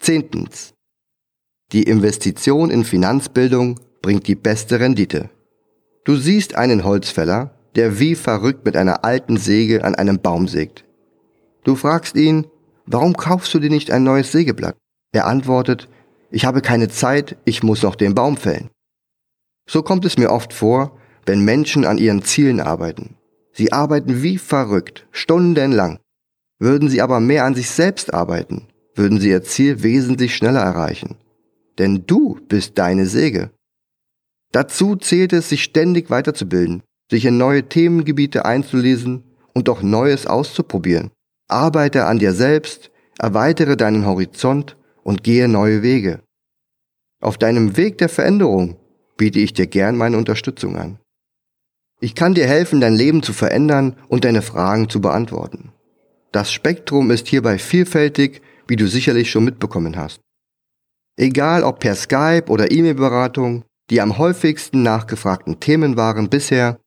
Zehntens. 0.00 0.74
Die 1.72 1.82
Investition 1.82 2.70
in 2.70 2.84
Finanzbildung 2.84 3.78
bringt 4.00 4.26
die 4.26 4.36
beste 4.36 4.80
Rendite. 4.80 5.28
Du 6.04 6.16
siehst 6.16 6.54
einen 6.54 6.84
Holzfäller, 6.84 7.54
der 7.74 7.98
wie 7.98 8.14
verrückt 8.14 8.64
mit 8.64 8.76
einer 8.76 9.04
alten 9.04 9.36
Säge 9.36 9.84
an 9.84 9.94
einem 9.94 10.20
Baum 10.20 10.48
sägt. 10.48 10.84
Du 11.64 11.74
fragst 11.74 12.16
ihn, 12.16 12.46
warum 12.86 13.14
kaufst 13.16 13.52
du 13.52 13.58
dir 13.58 13.70
nicht 13.70 13.90
ein 13.90 14.04
neues 14.04 14.32
Sägeblatt? 14.32 14.76
Er 15.12 15.26
antwortet, 15.26 15.88
ich 16.30 16.44
habe 16.44 16.62
keine 16.62 16.88
Zeit, 16.88 17.36
ich 17.44 17.62
muss 17.62 17.82
noch 17.82 17.94
den 17.94 18.14
Baum 18.14 18.36
fällen. 18.36 18.70
So 19.68 19.82
kommt 19.82 20.04
es 20.04 20.16
mir 20.16 20.30
oft 20.30 20.52
vor, 20.52 20.98
wenn 21.26 21.44
Menschen 21.44 21.84
an 21.84 21.98
ihren 21.98 22.22
Zielen 22.22 22.60
arbeiten. 22.60 23.16
Sie 23.52 23.72
arbeiten 23.72 24.22
wie 24.22 24.38
verrückt, 24.38 25.06
stundenlang. 25.10 25.98
Würden 26.58 26.88
sie 26.88 27.02
aber 27.02 27.20
mehr 27.20 27.44
an 27.44 27.54
sich 27.54 27.68
selbst 27.70 28.14
arbeiten, 28.14 28.68
würden 28.98 29.20
sie 29.20 29.30
ihr 29.30 29.42
Ziel 29.42 29.82
wesentlich 29.82 30.34
schneller 30.34 30.60
erreichen. 30.60 31.16
Denn 31.78 32.04
du 32.06 32.38
bist 32.48 32.78
deine 32.78 33.06
Säge. 33.06 33.50
Dazu 34.52 34.96
zählt 34.96 35.32
es, 35.32 35.48
sich 35.48 35.62
ständig 35.62 36.10
weiterzubilden, 36.10 36.82
sich 37.10 37.24
in 37.24 37.38
neue 37.38 37.68
Themengebiete 37.68 38.44
einzulesen 38.44 39.24
und 39.54 39.68
auch 39.68 39.82
Neues 39.82 40.26
auszuprobieren. 40.26 41.10
Arbeite 41.48 42.06
an 42.06 42.18
dir 42.18 42.32
selbst, 42.32 42.90
erweitere 43.18 43.76
deinen 43.76 44.06
Horizont 44.06 44.76
und 45.02 45.22
gehe 45.22 45.48
neue 45.48 45.82
Wege. 45.82 46.20
Auf 47.20 47.38
deinem 47.38 47.76
Weg 47.76 47.98
der 47.98 48.08
Veränderung 48.08 48.76
biete 49.16 49.40
ich 49.40 49.52
dir 49.52 49.66
gern 49.66 49.96
meine 49.96 50.16
Unterstützung 50.16 50.76
an. 50.76 50.98
Ich 52.00 52.14
kann 52.14 52.34
dir 52.34 52.46
helfen, 52.46 52.80
dein 52.80 52.94
Leben 52.94 53.22
zu 53.22 53.32
verändern 53.32 53.96
und 54.08 54.24
deine 54.24 54.42
Fragen 54.42 54.88
zu 54.88 55.00
beantworten. 55.00 55.72
Das 56.30 56.52
Spektrum 56.52 57.10
ist 57.10 57.26
hierbei 57.26 57.58
vielfältig, 57.58 58.42
wie 58.68 58.76
du 58.76 58.86
sicherlich 58.86 59.30
schon 59.30 59.44
mitbekommen 59.44 59.96
hast. 59.96 60.20
Egal 61.18 61.64
ob 61.64 61.80
per 61.80 61.96
Skype 61.96 62.44
oder 62.48 62.70
E-Mail-Beratung, 62.70 63.64
die 63.90 64.00
am 64.00 64.18
häufigsten 64.18 64.82
nachgefragten 64.82 65.58
Themen 65.58 65.96
waren 65.96 66.28
bisher, 66.28 66.78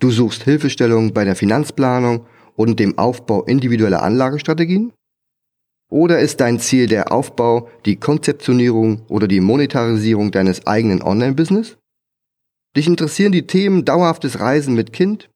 du 0.00 0.10
suchst 0.10 0.44
Hilfestellung 0.44 1.12
bei 1.12 1.24
der 1.24 1.36
Finanzplanung 1.36 2.26
und 2.54 2.80
dem 2.80 2.96
Aufbau 2.96 3.44
individueller 3.44 4.02
Anlagestrategien? 4.02 4.92
Oder 5.90 6.20
ist 6.20 6.40
dein 6.40 6.58
Ziel 6.58 6.86
der 6.88 7.12
Aufbau, 7.12 7.68
die 7.84 7.96
Konzeptionierung 7.96 9.02
oder 9.08 9.28
die 9.28 9.40
Monetarisierung 9.40 10.32
deines 10.32 10.66
eigenen 10.66 11.02
Online-Business? 11.02 11.76
Dich 12.76 12.86
interessieren 12.86 13.32
die 13.32 13.46
Themen 13.46 13.84
dauerhaftes 13.84 14.40
Reisen 14.40 14.74
mit 14.74 14.92
Kind? 14.92 15.30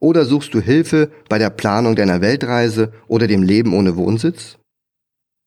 Oder 0.00 0.24
suchst 0.24 0.52
du 0.52 0.60
Hilfe 0.60 1.10
bei 1.28 1.38
der 1.38 1.50
Planung 1.50 1.96
deiner 1.96 2.20
Weltreise 2.20 2.92
oder 3.08 3.26
dem 3.26 3.42
Leben 3.42 3.72
ohne 3.72 3.96
Wohnsitz? 3.96 4.58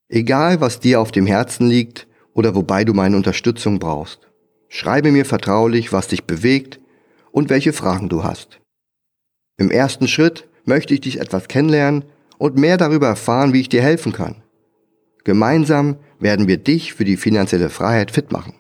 Egal, 0.10 0.60
was 0.60 0.80
dir 0.80 1.00
auf 1.00 1.12
dem 1.12 1.28
Herzen 1.28 1.68
liegt, 1.68 2.08
oder 2.34 2.56
wobei 2.56 2.84
du 2.84 2.94
meine 2.94 3.16
Unterstützung 3.16 3.80
brauchst. 3.80 4.30
Schreibe 4.70 5.12
mir 5.12 5.26
vertraulich, 5.26 5.92
was 5.92 6.08
dich 6.08 6.24
bewegt 6.24 6.80
und 7.32 7.50
welche 7.50 7.74
Fragen 7.74 8.10
du 8.10 8.24
hast. 8.24 8.60
Im 9.58 9.72
ersten 9.72 10.08
Schritt 10.08 10.48
möchte 10.66 10.94
ich 10.94 11.02
dich 11.02 11.20
etwas 11.20 11.48
kennenlernen 11.48 12.06
und 12.38 12.56
mehr 12.56 12.78
darüber 12.78 13.08
erfahren, 13.08 13.52
wie 13.54 13.62
ich 13.62 13.70
dir 13.70 13.82
helfen 13.82 14.14
kann. 14.14 14.44
Gemeinsam 15.26 15.98
werden 16.20 16.48
wir 16.48 16.58
dich 16.58 16.94
für 16.94 17.04
die 17.04 17.18
finanzielle 17.18 17.70
Freiheit 17.70 18.12
fit 18.12 18.32
machen. 18.32 18.54